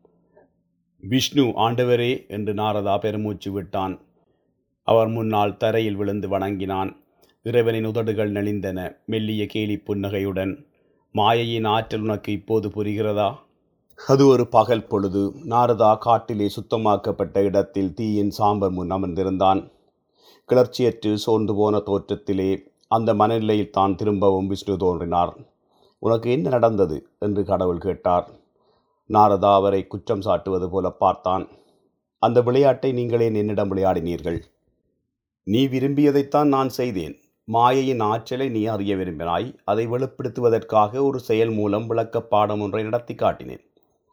[1.00, 4.00] விஷ்ணு ஆண்டவரே என்று நாரதா பெருமூச்சு விட்டான்.
[4.82, 6.96] அவர் முன்னால் தரையில் விழுந்து வணங்கினான்.
[7.42, 8.96] இறைவனின் உதடுகள் நெளிந்தன.
[9.06, 10.66] மெல்லிய கேலி புன்னகையுடன்
[11.14, 13.36] மாயையின் ஆற்றல் உனக்கு இப்போது புரிகிறதா?
[14.06, 15.32] அது ஒரு பகல் பொழுது.
[15.48, 19.70] நாரதா காட்டிலே சுத்தமாக்கப்பட்ட இடத்தில் தீயின் சாம்பர் முன் அமர்ந்திருந்தான்.
[20.48, 22.50] கிளர்ச்சியற்று சோர்ந்து போன தோற்றத்திலே
[22.88, 25.32] அந்த மனநிலையில் தான் திரும்பவும் விஷ்ணு தோன்றினார்.
[25.98, 27.08] உனக்கு என்ன நடந்தது?
[27.18, 28.30] என்று கடவுள் கேட்டார்.
[29.08, 31.48] நாரதா அவரை குற்றம் சாட்டுவது போல பார்த்தான்.
[32.18, 34.42] அந்த விளையாட்டை நீங்களே என்னிடம் விளையாடினீர்கள்.
[35.42, 37.20] நீ விரும்பியதைத்தான் நான் செய்தேன்.
[37.44, 39.58] மாயையின் ஆற்றலை நீ அறிய விரும்பினாய்.
[39.64, 43.64] அதை வெளிப்படுத்துவதற்காக ஒரு செயல் மூலம் விளக்க பாடம் ஒன்றை நடத்தி காட்டினேன்.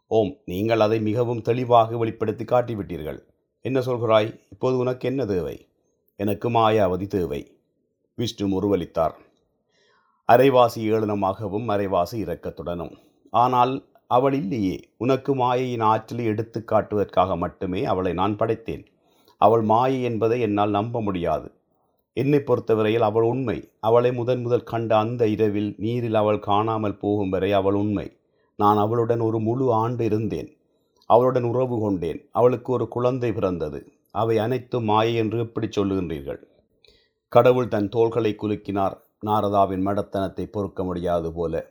[0.08, 3.20] ஓம் நீங்கள் அதை மிகவும் தெளிவாக வெளிப்படுத்தி காட்டிவிட்டீர்கள்.
[3.62, 4.40] என்ன சொல்கிறாய்?
[4.52, 5.68] இப்போது உனக்கு என்ன தேவை?
[6.16, 7.60] எனக்கு மாயாவதி தேவை.
[8.16, 9.24] விஷ்ணு முருவலித்தார்
[10.30, 12.94] அரைவாசி ஏளனமாகவும் அரைவாசி இரக்கத்துடனும்.
[13.34, 13.74] ஆனால்
[14.08, 18.84] அவள் இல்லையே உனக்கு மாயையின் ஆற்றலை எடுத்து காட்டுவதற்காக மட்டுமே அவளை நான் படைத்தேன்.
[19.38, 21.48] அவள் மாயை என்பதை என்னால் நம்ப முடியாது.
[22.14, 23.58] என்னை பொறுத்தவரையில் அவள் உண்மை.
[23.80, 28.08] அவளை முதன் முதல் கண்ட அந்த இரவில் நீரில் அவள் காணாமல் போகும் வரை அவள் உண்மை.
[28.56, 30.50] நான் அவளுடன் ஒரு முழு ஆண்டு இருந்தேன்.
[31.10, 32.20] அவளுடன் உறவு கொண்டேன்.
[32.32, 33.80] அவளுக்கு ஒரு குழந்தை பிறந்தது.
[34.12, 36.42] அவை அனைத்தும் மாயை என்று எப்படி சொல்லுகின்றீர்கள்?
[37.32, 38.96] கடவுள் தன் தோள்களை குலுக்கினார்.
[39.26, 41.66] நாரதாவின் மடத்தனத்தை பொறுக்க முடியாது போல.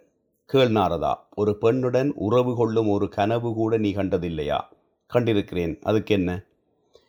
[0.45, 4.61] கேள் நாரதா ஒரு பெண்ணுடன் உறவு கொள்ளும் ஒரு கனவு கூட நீ கண்டதில்லையா?
[5.15, 5.79] கண்டிருக்கிறேன்.
[5.85, 6.45] அதுக்கென்ன?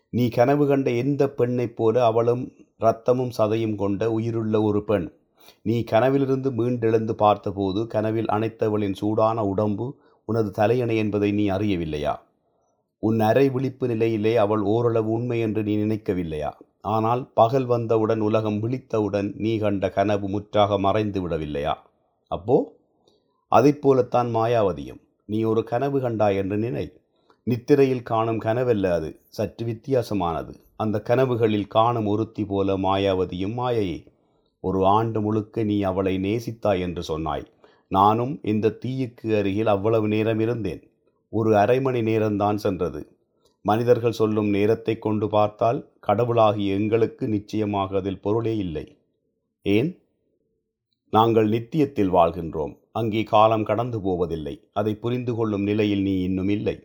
[0.10, 5.12] நீ கனவு கண்ட எந்த பெண்ணைப் போல அவளும் இரத்தமும் சதையும் கொண்ட உயிருள்ள ஒரு பெண்?
[5.62, 12.16] நீ கனவிலிருந்து மீண்டெழுந்து பார்த்தபோது கனவில் அணைத்தவளின் சூடான உடம்பு உனது தலையணை என்பதை நீ அறியவில்லையா?
[13.00, 16.52] உன் அரை விழிப்பு நிலையிலே அவள் ஓரளவு உண்மை என்று நீ நினைக்கவில்லையா?
[16.86, 21.74] ஆனால் பகல் வந்தவுடன் உலகம் விழித்தவுடன் நீ கண்ட கனவு முற்றாக மறைந்து விடவில்லையா?
[22.28, 22.78] அப்போ
[23.48, 25.02] அதைப் போலத்தான் மாயாவதியும்.
[25.26, 26.94] நீ ஒரு கனவு கண்டாய் என்று நினை.
[27.44, 29.20] நித்திரையில் காணும் கனவல்ல அது.
[29.28, 30.54] சற்று வித்தியாசமானது.
[30.76, 34.08] அந்த கனவுகளில் காணும் ஒருத்தி போல மாயாவதியும் மாயையே.
[34.60, 37.46] ஒரு ஆண்டு முழுக்க நீ அவளை நேசித்தாய் என்று சொன்னாய்.
[37.88, 40.82] நானும் இந்த தீயுக்கு அருகில் அவ்வளவு நேரம் இருந்தேன்.
[41.30, 43.15] ஒரு அரை மணி நேரம்தான் சென்றது.
[43.66, 48.86] மனிதர்கள் சொல்லும் நேரத்தை கொண்டு பார்த்தால் கடவுளாகிய எங்களுக்கு நிச்சயமாக அதில் பொருளே இல்லை.
[49.66, 49.90] ஏன்?
[51.14, 52.74] நாங்கள் நித்தியத்தில் வாழ்கின்றோம்.
[52.92, 54.56] அங்கே காலம் கடந்து போவதில்லை.
[54.74, 56.76] அதை புரிந்து கொள்ளும் நிலையில் நீ இன்னும் இல்லை.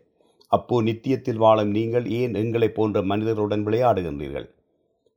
[0.51, 4.47] அப்போ நித்தியத்தில் வாழும் நீங்கள் ஏன் எங்களைப் போன்ற மனிதர்களுடன் விளையாடுகின்றீர்கள்?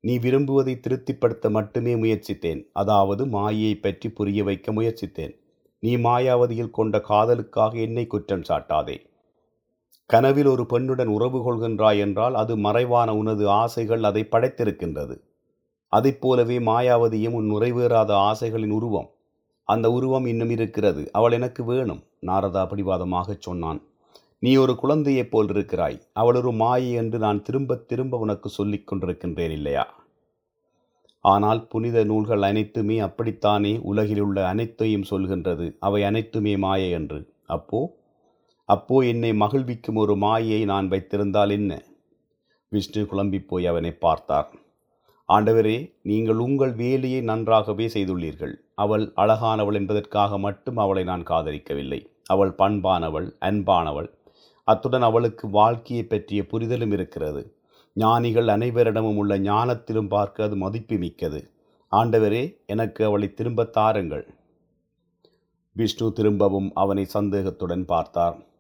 [0.01, 2.61] நீ விரும்புவதை திருப்திப்படுத்த மட்டுமே முயற்சித்தேன்.
[2.73, 5.35] அதாவது மாயையை பற்றி புரிய வைக்க முயற்சித்தேன்.
[5.83, 8.97] நீ மாயாவதியில் கொண்ட காதலுக்காக என்னை குற்றம் சாட்டாதே.
[10.07, 15.17] கனவில் ஒரு பெண்ணுடன் உறவு கொள்கின்றாய் என்றால் அது மறைவான உனது ஆசைகள் அதை படைத்திருக்கின்றது.
[15.89, 19.11] அதைப் போலவே மாயாவதியும் உன் நிறைவேறாத ஆசைகளின் உருவம்.
[19.63, 21.11] அந்த உருவம் இன்னும் இருக்கிறது.
[21.13, 23.83] அவள் எனக்கு வேணும் நாரதா பிடிவாதமாகச் சொன்னான்.
[24.39, 26.01] நீ ஒரு குழந்தையைப் போல் இருக்கிறாய்.
[26.13, 29.95] அவள் ஒரு மாயை என்று நான் திரும்ப திரும்ப உனக்கு சொல்லிக் கொண்டிருக்கின்றேன் இல்லையா?
[31.21, 35.77] ஆனால் புனித நூல்கள் அனைத்துமே அப்படித்தானே உலகிலுள்ள அனைத்தையும் சொல்கின்றது.
[35.81, 37.33] அவை அனைத்துமே மாயை என்று.
[37.47, 38.03] அப்போ
[38.65, 41.83] அப்போ என்னை மகிழ்விக்கும் ஒரு மாயை நான் வைத்திருந்தால் என்ன?
[42.69, 44.51] விஷ்ணு குழம்பிப் போய் அவனை பார்த்தார்.
[45.29, 48.55] ஆண்டவரே நீங்கள் உங்கள் வேலையை நன்றாகவே செய்துள்ளீர்கள்.
[48.75, 52.07] அவள் அழகானவள் என்பதற்காக மட்டும் அவளை நான் காதலிக்கவில்லை.
[52.25, 54.09] அவள் பண்பானவள் அன்பானவள்.
[54.65, 57.57] அத்துடன் அவளுக்கு வாழ்க்கையை பற்றிய புரிதலும் இருக்கிறது.
[57.95, 61.51] ஞானிகள் அனைவரிடமும் உள்ள ஞானத்திலும் பார்க்க அது மதிப்பு மிக்கது
[61.93, 64.35] ஆண்டவரே எனக்கு அவளை திரும்பத் தாருங்கள்.
[65.73, 68.53] விஷ்ணு திரும்பவும் அவனை சந்தேகத்துடன் பார்த்தார்.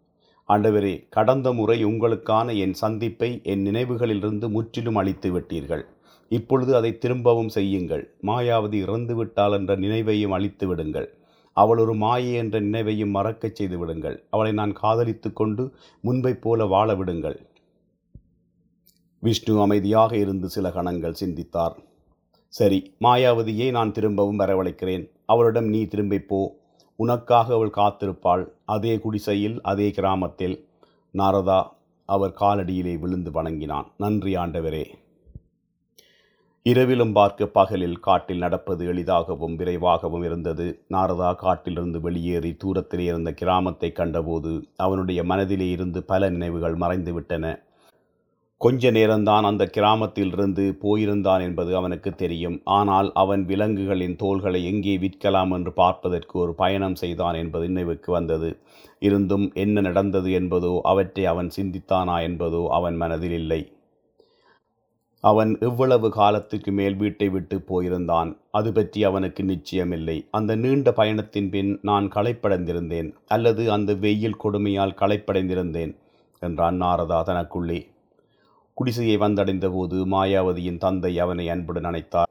[0.48, 5.83] ஆண்டவரே கடந்த முறை உங்களுக்கான என் சந்திப்பை என் நினைவுகளிலிருந்து முற்றிலும் அழித்து விட்டீர்கள்.
[6.28, 8.14] இப்பொழுது அதை திரும்பவும் செய்யுங்கள்.
[8.22, 11.14] மாயாவதி இறந்து விட்டாள் என்ற நினைவையும் அழித்து விடுங்கள்.
[11.52, 14.22] அவள் ஒரு மாயை என்ற நினைவையும் மறக்கச் செய்து விடுங்கள்.
[14.30, 17.46] அவளை நான் காதலித்து கொண்டு முன்பைப் போல வாழ விடுங்கள்.
[19.18, 21.76] விஷ்ணு அமைதியாக இருந்து சில கணங்கள் சிந்தித்தார்.
[22.48, 25.11] சரி மாயாவதியை நான் திரும்பவும் வரவழைக்கிறேன்.
[25.26, 26.57] அவளிடம் நீ திரும்பிப் போ.
[26.96, 28.50] உனக்காக அவள் காத்திருப்பாள்.
[28.64, 30.68] அதே குடிசையில் அதே கிராமத்தில்.
[31.14, 31.68] நாரதா
[32.04, 33.87] அவர் காலடியிலே விழுந்து வணங்கினான்.
[33.96, 34.85] நன்றி ஆண்டவரே.
[36.62, 40.85] இரவிலும் பார்க்க பகலில் காட்டில் நடப்பது எளிதாகவும் விரைவாகவும் இருந்தது.
[40.90, 47.63] நாரதா காட்டிலிருந்து வெளியேறி தூரத்திலே இருந்த கிராமத்தை கண்டபோது அவனுடைய மனதிலே இருந்து பல நினைவுகள் மறைந்துவிட்டன.
[48.64, 52.57] கொஞ்ச நேரம்தான் அந்த கிராமத்திலிருந்து போயிருந்தான் என்பது அவனுக்கு தெரியும்.
[52.77, 58.50] ஆனால் அவன் விலங்குகளின் தோள்களை எங்கே விற்கலாம் என்று பார்ப்பதற்கு ஒரு பயணம் செய்தான் என்பது நினைவுக்கு வந்தது.
[58.98, 63.61] இருந்தும் என்ன நடந்தது என்பதோ அவற்றை அவன் சிந்தித்தானா என்பதோ அவன் மனதில் இல்லை.
[65.24, 70.16] அவன் எவ்வளவு காலத்துக்கு மேல் வீட்டை விட்டு போயிருந்தான் அது பற்றி அவனுக்கு நிச்சயமில்லை.
[70.31, 75.92] அந்த நீண்ட பயணத்தின் பின் நான் களைப்படைந்திருந்தேன் அல்லது அந்த வெயில் கொடுமையால் களைப்படைந்திருந்தேன்
[76.42, 77.81] என்றான் நாரதா தனக்குள்ளே.
[78.74, 82.30] குடிசையை வந்தடைந்த போது மாயாவதியின் தந்தை அவனை அன்புடன் அணைத்தார்.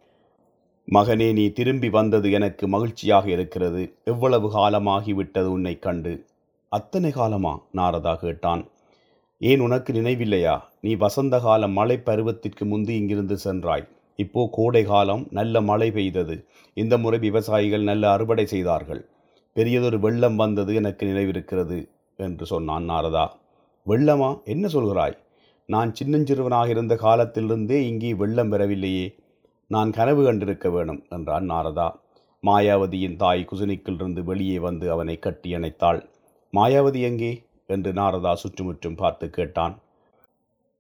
[0.92, 3.96] மகனே நீ திரும்பி வந்தது எனக்கு மகிழ்ச்சியாக இருக்கிறது.
[4.04, 6.26] எவ்வளவு காலமாகிவிட்டது உன்னை கண்டு?
[6.70, 7.62] அத்தனை காலமா?
[7.74, 8.68] நாரதா கேட்டான்.
[9.40, 10.60] ஏன் உனக்கு நினைவில்லையா?
[10.82, 13.88] நீ வசந்த காலம் மழை பருவத்திற்கு முந்தி இங்கிருந்து சென்றாய்.
[14.16, 16.46] இப்போ கோடை காலம் நல்ல மழை பெய்தது.
[16.74, 19.06] இந்த முறை விவசாயிகள் நல்ல அறுவடை செய்தார்கள்.
[19.54, 23.28] பெரியதொரு வெள்ளம் வந்தது எனக்கு நினைவிருக்கிறது என்று சொன்னான் நாரதா.
[23.88, 24.44] வெள்ளமா?
[24.44, 25.18] என்ன சொல்கிறாய்?
[25.66, 29.18] நான் சின்னஞ்சிறுவனாக இருந்த காலத்திலிருந்தே இங்கே வெள்ளம் வரவில்லையே
[29.68, 31.92] நான் கனவு கண்டிருக்க வேணும் என்றான் நாரதா.
[32.44, 36.06] மாயாவதியின் தாய் குசுனிக்கிலிருந்து வெளியே வந்து அவனை கட்டி அணைத்தாள்.
[36.54, 37.44] மாயாவதி எங்கே?
[37.68, 39.80] என்று நாரதா சுற்றுமுற்றும் பார்த்து கேட்டான்.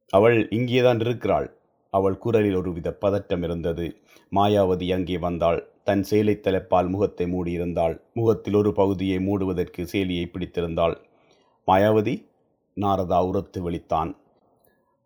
[0.09, 1.47] அவள் இங்கேதான் இருக்கிறாள்.
[1.89, 4.01] அவள் குரலில் ஒருவித பதட்டம் இருந்தது.
[4.35, 5.67] மாயாவதி அங்கே வந்தாள்.
[5.83, 7.99] தன் சேலை தலைப்பால் முகத்தை மூடியிருந்தாள்.
[8.13, 10.95] முகத்தில் ஒரு பகுதியை மூடுவதற்கு சேலியை பிடித்திருந்தாள்.
[11.67, 12.15] மாயாவதி?
[12.77, 14.21] நாரதா உரத்து வெளித்தான்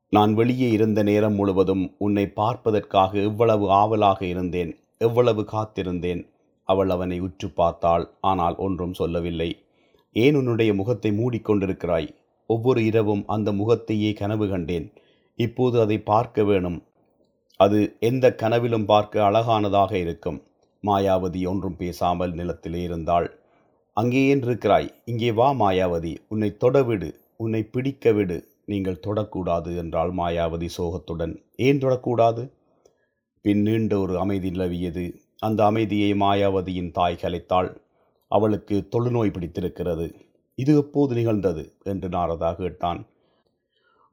[0.09, 6.21] நான் வெளியே இருந்த நேரம் முழுவதும் உன்னை பார்ப்பதற்காக எவ்வளவு ஆவலாக இருந்தேன் எவ்வளவு காத்திருந்தேன்.
[6.63, 8.05] அவள் அவனை உற்று பார்த்தாள்.
[8.21, 9.49] ஆனால் ஒன்றும் சொல்லவில்லை.
[10.15, 12.09] ஏன் உன்னுடைய முகத்தை மூடிக்கொண்டிருக்கிறாய்?
[12.49, 14.87] ஒவ்வொரு இரவும் அந்த முகத்தையே கனவு கண்டேன்.
[15.35, 16.79] இப்போது அதை பார்க்க வேணும்.
[17.59, 20.39] அது எந்த கனவிலும் பார்க்க அழகானதாக இருக்கும்.
[20.83, 23.27] மாயாவதி ஒன்றும் பேசாமல் நிலத்திலே இருந்தாள்.
[23.93, 24.89] அங்கே ஏன் இருக்கிறாய்.
[25.05, 26.17] இங்கே வா மாயாவதி.
[26.27, 28.37] உன்னை தொடவிடு உன்னை பிடிக்க விடு.
[28.67, 31.33] நீங்கள் தொடக்கூடாது என்றால் மாயாவதி சோகத்துடன்.
[31.57, 32.43] ஏன் தொடக்கூடாது?
[33.41, 35.05] பின் நீண்ட ஒரு அமைதி நிலவியது.
[35.39, 37.69] அந்த அமைதியை மாயாவதியின் தாய் கலைத்தாள்.
[38.31, 40.07] அவளுக்கு தொழுநோய் பிடித்திருக்கிறது.
[40.55, 41.63] இது எப்போது நிகழ்ந்தது?
[41.83, 43.01] என்று நாரதா கேட்டான்.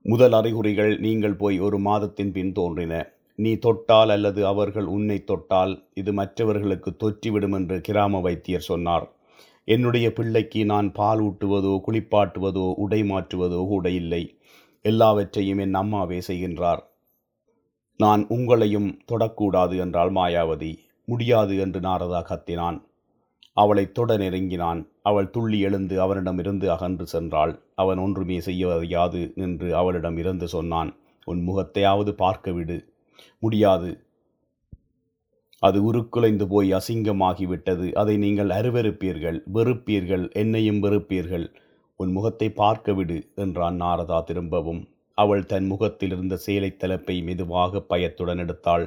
[0.04, 2.94] முதல் அறிகுறிகள் நீங்கள் போய் ஒரு மாதத்தின் பின் தோன்றின.
[3.38, 9.06] நீ தொட்டால் அல்லது அவர்கள் உன்னை தொட்டால் இது மற்றவர்களுக்கு தொற்றிவிடும் என்று கிராம வைத்தியர் சொன்னார்.
[9.64, 14.38] என்னுடைய பிள்ளைக்கு நான் பால் ஊட்டுவதோ குளிப்பாட்டுவதோ உடை மாற்றுவதோ கூட இல்லை.
[14.82, 16.78] எல்லாவற்றையும் என் அம்மாவே செய்கின்றார்.
[17.96, 20.76] நான் உங்களையும் தொடக்கூடாது என்றாள் மாயாவதி.
[21.04, 22.82] முடியாது என்று நாரதா கத்தினான்.
[23.52, 27.58] அவளைத் தொட நெருங்கினான் அவள் துள்ளி எழுந்து அவனிடமிருந்து அகன்று சென்றாள்.
[27.74, 30.96] அவன் ஒன்றுமே செய்யாது என்று அவளிடம் இருந்து சொன்னான்.
[31.24, 32.92] உன் முகத்தையாவது பார்க்க விடு.
[33.38, 33.90] முடியாது.
[35.64, 37.92] அது உருக்குலைந்து போய் அசிங்கமாகிவிட்டது.
[37.92, 41.46] அதை நீங்கள் அருவருப்பீர்கள் வெறுப்பீர்கள் என்னையும் வெறுப்பீர்கள்.
[42.00, 44.82] உன் முகத்தை பார்க்க விடு என்றான் நாரதா திரும்பவும்.
[45.18, 48.84] அவள் தன் முகத்தில் இருந்த சேலைத் தலைப்பை மெதுவாக பயத்துடன் எடுத்தாள்.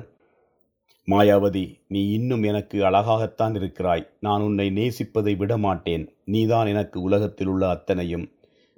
[1.08, 4.08] மாயாவதி நீ இன்னும் எனக்கு அழகாகத்தான் இருக்கிறாய்.
[4.20, 6.06] நான் உன்னை நேசிப்பதை விடமாட்டேன்.
[6.26, 8.32] நீதான் எனக்கு உலகத்தில் உள்ள அத்தனையும்.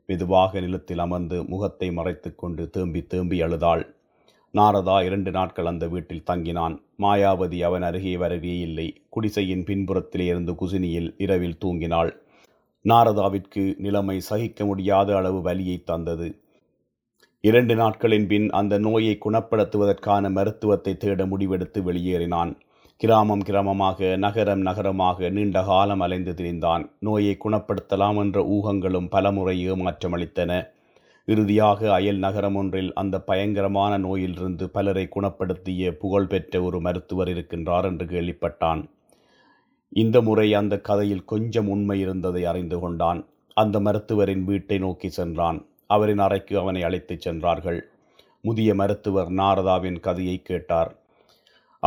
[0.06, 3.84] மெதுவாக நிலத்தில் அமர்ந்து முகத்தை மறைத்து கொண்டு தேம்பி தேம்பி அழுதாள்.
[4.54, 6.76] நாரதா இரண்டு நாட்கள் அந்த வீட்டில் தங்கினான்.
[7.00, 9.02] மாயாவதி அவன் அருகே வரவே இல்லை.
[9.10, 12.12] குடிசையின் பின்புறத்திலே இருந்து குசினியில் இரவில் தூங்கினாள்.
[12.86, 16.42] நாரதாவிற்கு நிலைமை சகிக்க முடியாத அளவு வலியை தந்தது.
[17.42, 22.56] இரண்டு நாட்களின் பின் அந்த நோயை குணப்படுத்துவதற்கான மருத்துவத்தை தேட முடிவெடுத்து வெளியேறினான்.
[22.98, 26.90] கிராமம் கிராமமாக நகரம் நகரமாக நீண்ட காலம் அலைந்து திரிந்தான்.
[27.00, 30.52] நோயை குணப்படுத்தலாம் என்ற ஊகங்களும் பலமுறை ஏமாற்றமளித்தன.
[31.30, 38.90] இறுதியாக அயல் நகரம் ஒன்றில் அந்த பயங்கரமான நோயிலிருந்து பலரை குணப்படுத்திய புகழ்பெற்ற ஒரு மருத்துவர் இருக்கின்றார் என்று கேள்விப்பட்டான்.
[39.90, 43.26] இந்த முறை அந்த கதையில் கொஞ்சம் உண்மை இருந்ததை அறிந்து கொண்டான்.
[43.54, 45.66] அந்த மருத்துவரின் வீட்டை நோக்கி சென்றான்.
[45.88, 47.90] அவரின் அறைக்கு அவனை அழைத்துச் சென்றார்கள்.
[48.42, 50.96] முதிய மருத்துவர் நாரதாவின் கதையை கேட்டார்.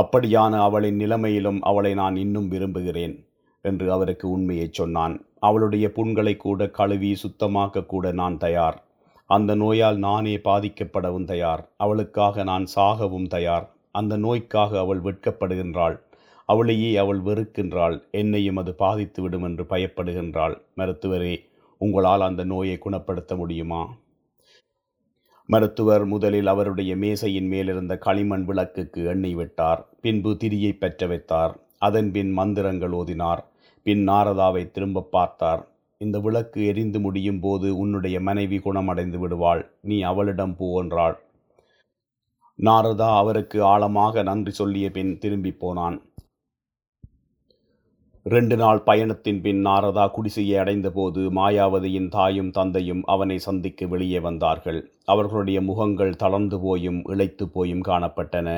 [0.01, 3.26] அப்படியான அவளின் நிலைமையிலும் அவளை நான் இன்னும் விரும்புகிறேன்
[3.62, 5.24] என்று அவருக்கு உண்மையைச் சொன்னான்.
[5.38, 8.84] அவளுடைய புண்களை கூட கழுவி சுத்தமாக்க கூட நான் தயார்.
[9.33, 11.62] அந்த நோயால் நானே பாதிக்கப்படவும் தயார்.
[11.76, 13.66] அவளுக்காக நான் சாகவும் தயார்.
[13.91, 15.97] அந்த நோய்க்காக அவள் வெட்கப்படுகின்றாள்.
[16.47, 17.97] அவளையே அவள் வெறுக்கின்றாள்.
[18.11, 20.57] என்னையும் அது பாதித்துவிடும் என்று பயப்படுகின்றாள்.
[20.76, 21.35] மருத்துவரே
[21.78, 23.83] உங்களால் அந்த நோயை குணப்படுத்த முடியுமா?
[25.47, 29.80] மருத்துவர் முதலில் அவருடைய மேசையின் மேலிருந்த களிமண் விளக்குக்கு எண்ணெய் விட்டார்.
[30.01, 31.55] பின்பு திரியை பெற்ற வைத்தார்.
[31.78, 33.43] அதன்பின் மந்திரங்கள் ஓதினார்.
[33.83, 35.62] பின் நாரதாவை திரும்ப பார்த்தார்.
[36.05, 39.62] இந்த விளக்கு எரிந்து முடியும் போது உன்னுடைய மனைவி குணமடைந்து விடுவாள்.
[39.90, 41.16] நீ அவளிடம் போ என்றாள்.
[42.59, 45.98] நாரதா அவருக்கு ஆழமாக நன்றி சொல்லிய பின் திரும்பி போனான்.
[48.26, 54.78] ரெண்டு நாள் பயணத்தின் பின் நாரதா குடிசையை அடைந்தபோது மாயாவதியின் தாயும் தந்தையும் அவனை சந்திக்க வெளியே வந்தார்கள்.
[55.05, 58.48] அவர்களுடைய முகங்கள் தளர்ந்து போயும் இழைத்து போயும் காணப்பட்டன.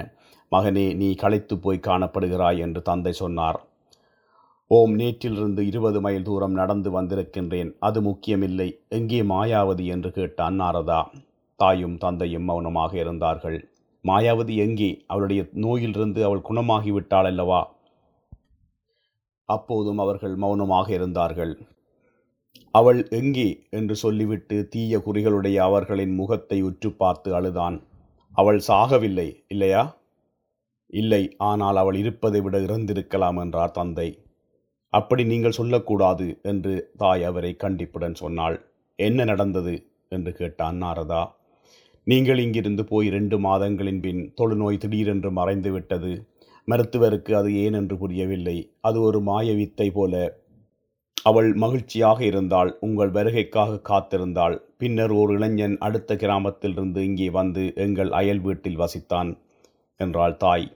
[0.53, 3.61] மகனே நீ களைத்து போய் காணப்படுகிறாய் என்று தந்தை சொன்னார்.
[4.69, 7.77] ஓம் நேற்றிலிருந்து இருபது மைல் தூரம் நடந்து வந்திருக்கின்றேன்.
[7.79, 8.81] அது முக்கியமில்லை.
[8.89, 11.07] எங்கே மாயாவதி என்று கேட்டான் நாரதா.
[11.57, 13.69] தாயும் தந்தையும் மௌனமாக இருந்தார்கள்.
[14.05, 15.05] மாயாவதி எங்கே?
[15.07, 17.75] அவளுடைய நோயிலிருந்து அவள் குணமாகிவிட்டாள் அல்லவா?
[19.45, 21.59] அப்போதும் அவர்கள் மௌனமாக இருந்தார்கள்.
[22.71, 23.67] அவள் எங்கே?
[23.71, 27.83] என்று சொல்லிவிட்டு தீய குறிகளுடைய அவர்களின் முகத்தை உற்று பார்த்து அழுதான்.
[28.31, 29.97] அவள் சாகவில்லை இல்லையா?
[30.87, 34.19] இல்லை ஆனால் அவள் இருப்பதை விட இறந்திருக்கலாம் என்றார் தந்தை.
[34.99, 38.57] அப்படி நீங்கள் சொல்லக்கூடாது என்று தாய் அவரை கண்டிப்புடன் சொன்னாள்.
[38.99, 39.75] என்ன நடந்தது?
[40.09, 41.23] என்று கேட்டான் நாரதா.
[42.07, 46.13] நீங்கள் இங்கிருந்து போய் இரண்டு மாதங்களின் பின் தொழுநோய் திடீரென்று மறைந்து விட்டது.
[46.69, 48.57] மருத்துவருக்கு அது ஏன் என்று புரியவில்லை.
[48.81, 50.15] அது ஒரு மாய வித்தை போல.
[51.23, 52.71] அவள் மகிழ்ச்சியாக இருந்தாள்.
[52.81, 54.57] உங்கள் வருகைக்காக காத்திருந்தாள்.
[54.77, 59.31] பின்னர் ஒரு இளைஞன் அடுத்த கிராமத்திலிருந்து இங்கே வந்து எங்கள் அயல் வீட்டில் வசித்தான்
[60.01, 60.67] என்றாள் தாய்.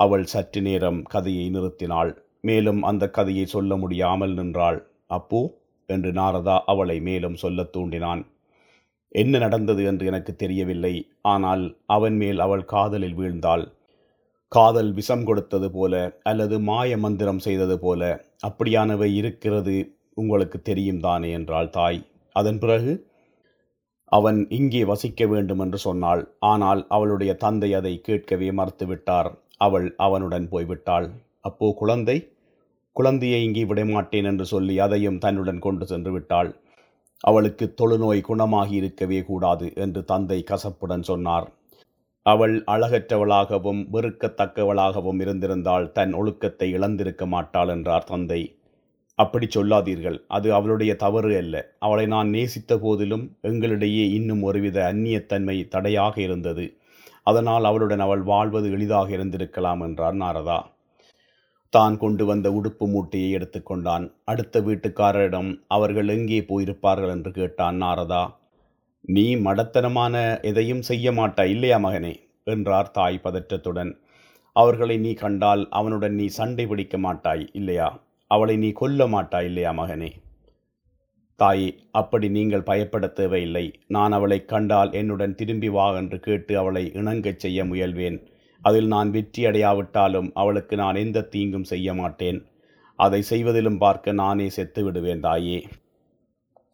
[0.00, 2.12] அவள் சற்று நேரம் கதையை நிறுத்தினாள்.
[2.42, 4.86] மேலும் அந்த கதையை சொல்ல முடியாமல் நின்றாள்.
[5.06, 5.58] அப்போ?
[5.86, 8.26] என்று நாரதா அவளை மேலும் சொல்லத் தூண்டினான்.
[9.08, 9.84] என்ன நடந்தது?
[9.84, 11.08] என்று எனக்கு தெரியவில்லை.
[11.22, 13.64] ஆனால் அவன் மேல் அவள் காதலில் வீழ்ந்தாள்.
[14.48, 19.76] காதல் விஷம் கொடுத்தது போல அல்லது மாய மந்திரம் செய்தது போல அப்படியானவை இருக்கிறது.
[20.14, 21.30] உங்களுக்கு தெரியும் தானே?
[21.30, 22.06] என்றாள் தாய்.
[22.32, 22.92] அதன் பிறகு?
[24.04, 26.22] அவன் இங்கே வசிக்க வேண்டும் என்று சொன்னாள்.
[26.38, 29.30] ஆனால் அவளுடைய தந்தை அதை கேட்கவே மறுத்துவிட்டார்.
[29.56, 31.08] அவள் அவனுடன் போய்விட்டாள்.
[31.44, 32.16] அப்போ குழந்தை
[32.96, 36.50] குழந்தையை இங்கே விடமாட்டேன் என்று சொல்லி அதையும் தன்னுடன் கொண்டு சென்று விட்டாள்
[37.24, 41.46] அவளுக்கு தொழுநோய் குணமாகி இருக்கவே கூடாது என்று தந்தை கசப்புடன் சொன்னார்.
[42.26, 48.40] அவள் அழகற்றவளாகவும் வெறுக்கத்தக்கவளாகவும் இருந்திருந்தால் தன் ஒழுக்கத்தை இழந்திருக்க மாட்டாள் என்றார் தந்தை.
[49.18, 51.54] அப்படி சொல்லாதீர்கள் அது அவளுடைய தவறு அல்ல.
[51.78, 56.66] அவளை நான் நேசித்த போதிலும் எங்களிடையே இன்னும் ஒருவித அந்நியத்தன்மை தடையாக இருந்தது.
[57.22, 60.60] அதனால் அவளுடன் அவள் வாழ்வது எளிதாக இருந்திருக்கலாம் என்றார் நாரதா.
[61.72, 67.12] தான் கொண்டு வந்த உடுப்பு மூட்டையை எடுத்துக்கொண்டான் அடுத்த வீட்டுக்காரரிடம் அவர்கள் எங்கே போயிருப்பார்கள்?
[67.16, 68.22] என்று கேட்டான் நாரதா.
[69.00, 72.14] நீ மடத்தனமான எதையும் செய்ய மாட்டாய் இல்லையா மகனே?
[72.44, 73.92] என்றார் தாய் பதற்றத்துடன்.
[74.56, 77.88] அவர்களை நீ கண்டால் அவனுடன் நீ சண்டை பிடிக்க மாட்டாய் இல்லையா?
[78.30, 80.10] அவளை நீ கொல்ல மாட்டாய் இல்லையா மகனே?
[81.40, 83.64] தாயே அப்படி நீங்கள் பயப்பட தேவையில்லை.
[83.86, 88.18] நான் அவளை கண்டால் என்னுடன் திரும்பி வா என்று கேட்டு அவளை இணங்கச் செய்ய முயல்வேன்.
[88.62, 92.40] அதில் நான் வெற்றி அடையாவிட்டாலும் அவளுக்கு நான் எந்த தீங்கும் செய்ய மாட்டேன்.
[92.98, 95.60] அதை செய்வதிலும் பார்க்க நானே செத்து விடுவேன் தாயே.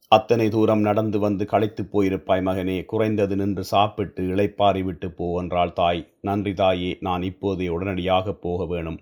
[0.09, 2.85] அத்தனை தூரம் நடந்து வந்து களைத்துப் போயிருப்பாய் மகனே.
[2.85, 6.03] குறைந்தது நின்று சாப்பிட்டு இளைப்பாறி விட்டு போ என்றாள் தாய்.
[6.21, 6.99] நன்றி தாயே.
[7.01, 8.99] நான் இப்போதே உடனடியாக போக வேணும்.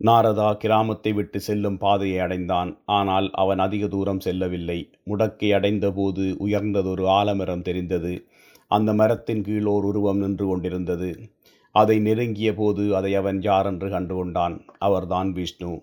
[0.00, 2.70] நாரதா கிராமத்தை விட்டு செல்லும் பாதையை அடைந்தான்.
[2.84, 4.78] ஆனால் அவன் அதிக தூரம் செல்லவில்லை.
[5.06, 8.26] முடக்கை அடைந்தபோது உயர்ந்ததொரு ஆலமரம் தெரிந்தது.
[8.70, 11.10] அந்த மரத்தின் கீழ் ஓர் உருவம் நின்று கொண்டிருந்தது.
[11.74, 14.60] அதை நெருங்கிய போது அதை அவன் யாரென்று கண்டுகொண்டான்.
[14.78, 15.82] அவர்தான் விஷ்ணு.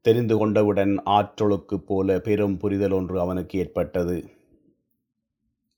[0.00, 4.30] தெரிந்து கொண்டவுடன் ஆற்றொழுக்குப் போல பெரும் புரிதல் ஒன்று அவனுக்கு ஏற்பட்டது.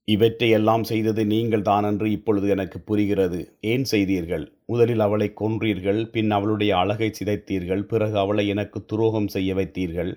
[0.05, 3.59] இவற்றையெல்லாம் செய்தது நீங்கள் தானென்று இப்பொழுது எனக்கு புரிகிறது.
[3.61, 4.53] ஏன் செய்தீர்கள்?
[4.67, 10.13] முதலில் அவளை கொன்றீர்கள் பின் அவளுடைய அழகை சிதைத்தீர்கள் பிறகு அவளை எனக்கு துரோகம் செய்ய வைத்தீர்கள்.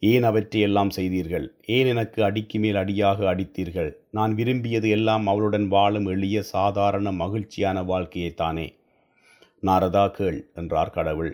[0.00, 1.54] ஏன் அவற்றையெல்லாம் செய்தீர்கள்?
[1.66, 3.90] ஏன் எனக்கு அடிக்கு மேல் அடியாக அடித்தீர்கள்?
[4.10, 8.68] நான் விரும்பியது எல்லாம் அவளுடன் வாழும் எளிய சாதாரண மகிழ்ச்சியான வாழ்க்கையைத்தானே.
[9.66, 11.32] நாரதா கேள் என்றார் கடவுள்.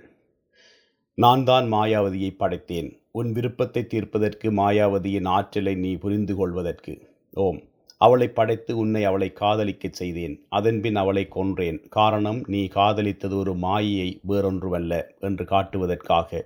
[1.15, 2.89] நான் தான் மாயாவதியை படைத்தேன்.
[3.11, 6.95] உன் விருப்பத்தை தீர்ப்பதற்கு மாயாவதியின் ஆற்றலை நீ புரிந்து கொள்வதற்கு.
[7.35, 7.61] ஓம்.
[7.97, 10.47] அவளை படைத்து உன்னை அவளை காதலிக்கச் செய்தேன்.
[10.49, 11.89] அதன்பின் அவளை கொன்றேன்.
[11.89, 16.43] காரணம் நீ காதலித்தது ஒரு மாயையை வேறொன்றுமல்ல என்று காட்டுவதற்காக.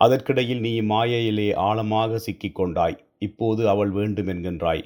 [0.00, 2.98] அதற்கிடையில் நீ மாயையிலே ஆழமாக சிக்கிக் கொண்டாய்.
[3.18, 4.84] இப்போது அவள் வேண்டும் என்கின்றாய்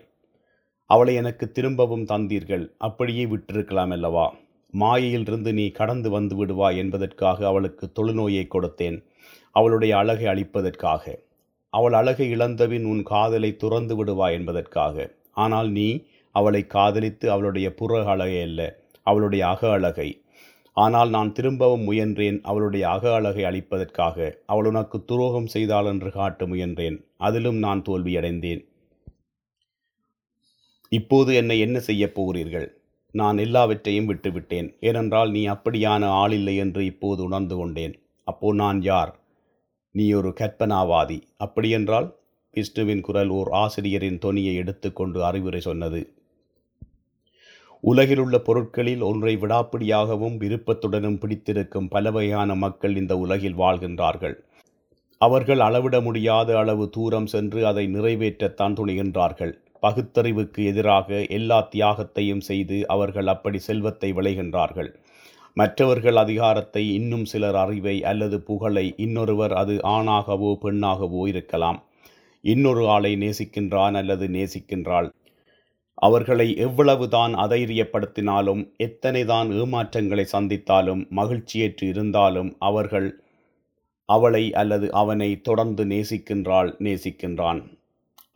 [0.91, 2.65] அவளை எனக்கு திரும்பவும் தந்தீர்கள்.
[2.79, 4.35] அப்படியே விட்டிருக்கலாம் அல்லவா?
[4.73, 9.03] மாயையிலிருந்து நீ கடந்து வந்து விடுவாய் என்பதற்காக அவளுக்கு தொழுநோயை கொடுத்தேன்.
[9.51, 11.29] அவளுடைய அழகை அளிப்பதற்காக
[11.69, 15.17] அவள் அழகை இழந்தபின் உன் காதலை துறந்து விடுவாய் என்பதற்காக.
[15.33, 20.23] ஆனால் நீ அவளை காதலித்து அவளுடைய புற அழகை அல்ல அவளுடைய அக அழகை.
[20.73, 27.05] ஆனால் நான் திரும்பவும் முயன்றேன் அவளுடைய அக அழகை அளிப்பதற்காக அவள் உனக்கு துரோகம் செய்தாள் என்று காட்ட முயன்றேன்
[27.17, 28.65] அதிலும் நான் தோல்வியடைந்தேன்.
[30.89, 32.80] இப்போது என்னை என்ன செய்யப் போகிறீர்கள்?
[33.13, 34.75] நான் எல்லாவற்றையும் விட்டுவிட்டேன்.
[34.81, 37.95] ஏனென்றால் நீ அப்படியான ஆளில்லை என்று இப்போது உணர்ந்து கொண்டேன்.
[38.25, 39.19] அப்போ நான் யார்?
[39.91, 41.23] நீ ஒரு கற்பனாவாதி.
[41.37, 42.17] அப்படியென்றால்
[42.51, 46.15] விஷ்ணுவின் குரல் ஓர் ஆசிரியரின் தொனியை எடுத்துக்கொண்டு அறிவுரை சொன்னது.
[47.81, 54.35] உலகிலுள்ள பொருட்களில் ஒன்றை விடாப்பிடியாகவும் விருப்பத்துடனும் பிடித்திருக்கும் பல வகையான மக்கள் இந்த உலகில் வாழ்கின்றார்கள்.
[55.19, 59.55] அவர்கள் அளவிட முடியாத அளவு தூரம் சென்று அதை நிறைவேற்றத்தான் துணிகின்றார்கள்.
[59.83, 64.91] பகுத்தறிவுக்கு எதிராக எல்லா தியாகத்தையும் செய்து அவர்கள் அப்படி செல்வத்தை விளைகின்றார்கள்.
[65.55, 71.81] மற்றவர்கள் அதிகாரத்தை இன்னும் சிலர் அறிவை அல்லது புகழை இன்னொருவர் அது ஆணாகவோ பெண்ணாகவோ இருக்கலாம்.
[72.41, 75.09] இன்னொரு ஆளை நேசிக்கின்றான் அல்லது நேசிக்கின்றாள்.
[75.95, 83.09] அவர்களை எவ்வளவுதான் அதைரியப்படுத்தினாலும் எத்தனைதான் ஏமாற்றங்களை சந்தித்தாலும் மகிழ்ச்சியற்று இருந்தாலும் அவர்கள்
[84.09, 87.61] அவளை அல்லது அவனை தொடர்ந்து நேசிக்கின்றாள் நேசிக்கின்றான்.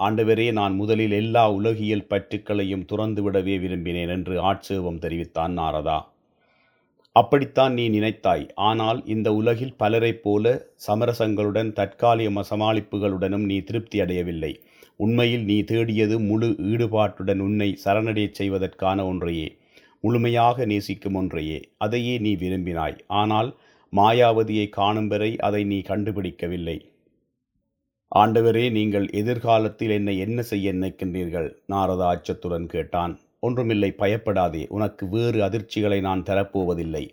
[0.02, 6.04] ஆண்டவரே நான் முதலில் எல்லா உலகியல் பற்றுக்களையும் துறந்துவிடவே விரும்பினேன் என்று ஆட்சேபம் தெரிவித்தான் நாரதா.
[7.12, 8.48] அப்படித்தான் நீ நினைத்தாய்.
[8.54, 14.60] ஆனால் இந்த உலகில் பலரைப் போல சமரசங்களுடன் தற்காலிக சமாளிப்புகளுடனும் நீ திருப்தி அடையவில்லை.
[14.96, 19.56] உண்மையில் நீ தேடியது முழு ஈடுபாட்டுடன் உன்னை சரணடையச் செய்வதற்கான ஒன்றையே.
[20.00, 21.60] முழுமையாக நேசிக்கும் ஒன்றையே.
[21.78, 22.98] அதையே நீ விரும்பினாய்.
[23.06, 23.56] ஆனால்
[23.96, 26.92] மாயாவதியை காணும் வரை அதை நீ கண்டுபிடிக்கவில்லை.
[28.18, 31.54] ஆண்டவரே நீங்கள் எதிர்காலத்தில் என்னை என்ன செய்ய நினைக்கின்றீர்கள்?
[31.68, 33.20] நாரதா அச்சத்துடன் கேட்டான்.
[33.40, 34.66] ஒன்றுமில்லை பயப்படாதே.
[34.68, 37.08] உனக்கு வேறு அதிர்ச்சிகளை நான் தரப்போவதில்லை.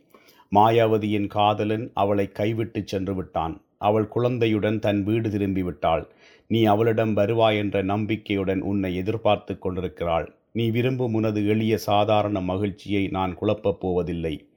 [0.55, 3.61] மாயாவதியின் காதலன் அவளை கைவிட்டுச் சென்று விட்டான்.
[3.77, 6.07] அவள் குழந்தையுடன் தன் வீடு திரும்பிவிட்டாள்
[6.47, 10.35] நீ அவளிடம் வருவாய் என்ற நம்பிக்கையுடன் உன்னை எதிர்பார்த்து கொண்டிருக்கிறாள்.
[10.51, 14.47] நீ விரும்பும் உனது எளிய சாதாரண மகிழ்ச்சியை நான் குழப்பப் போவதில்லை.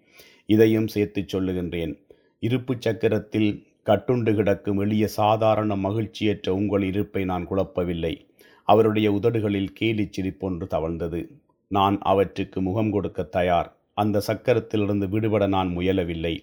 [0.47, 1.99] இதையும் சேர்த்துச் சொல்லுகின்றேன்.
[2.41, 8.27] இருப்புச் சக்கரத்தில் கட்டுண்டு கிடக்கும் எளிய சாதாரண மகிழ்ச்சியற்ற உங்கள் இருப்பை நான் குழப்பவில்லை.
[8.65, 11.29] அவருடைய உதடுகளில் கேலிச் சிரிப்பொன்று தவழ்ந்தது.
[11.69, 13.77] நான் அவற்றுக்கு முகம் கொடுக்க தயார்.
[13.95, 16.39] அந்த சக்கரத்திலிருந்து விடுபட நான் முயலவில்லை.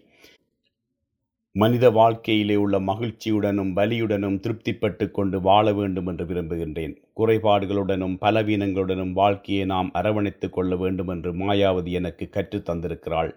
[1.52, 6.96] மனித வாழ்க்கையிலே உள்ள மகிழ்ச்சியுடனும் வலியுடனும் திருப்திப்பட்டு கொண்டு வாழ வேண்டும் என்று விரும்புகின்றேன்.
[7.18, 13.36] குறைபாடுகளுடனும் பலவீனங்களுடனும் வாழ்க்கையை நாம் அரவணைத்துக் கொள்ள வேண்டும் என்று மாயாவதி எனக்கு கற்றுத் தந்திருக்கிறாள்.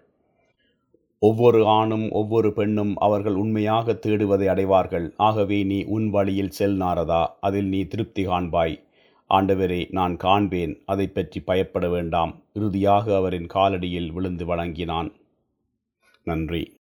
[1.26, 5.06] ஒவ்வொரு ஆணும் ஒவ்வொரு பெண்ணும் அவர்கள் உண்மையாக தேடுவதை அடைவார்கள்.
[5.16, 8.76] ஆகவே நீ உன் வழியில் செல் நாரதா அதில் நீ திருப்தி காண்பாய்.
[9.30, 12.32] ஆண்டவரே நான் காண்பேன் அதை பற்றி பயப்பட வேண்டாம்.
[12.52, 15.10] இறுதியாக அவரின் காலடியில் விழுந்து வணங்கினான்.
[16.24, 16.73] நன்றி.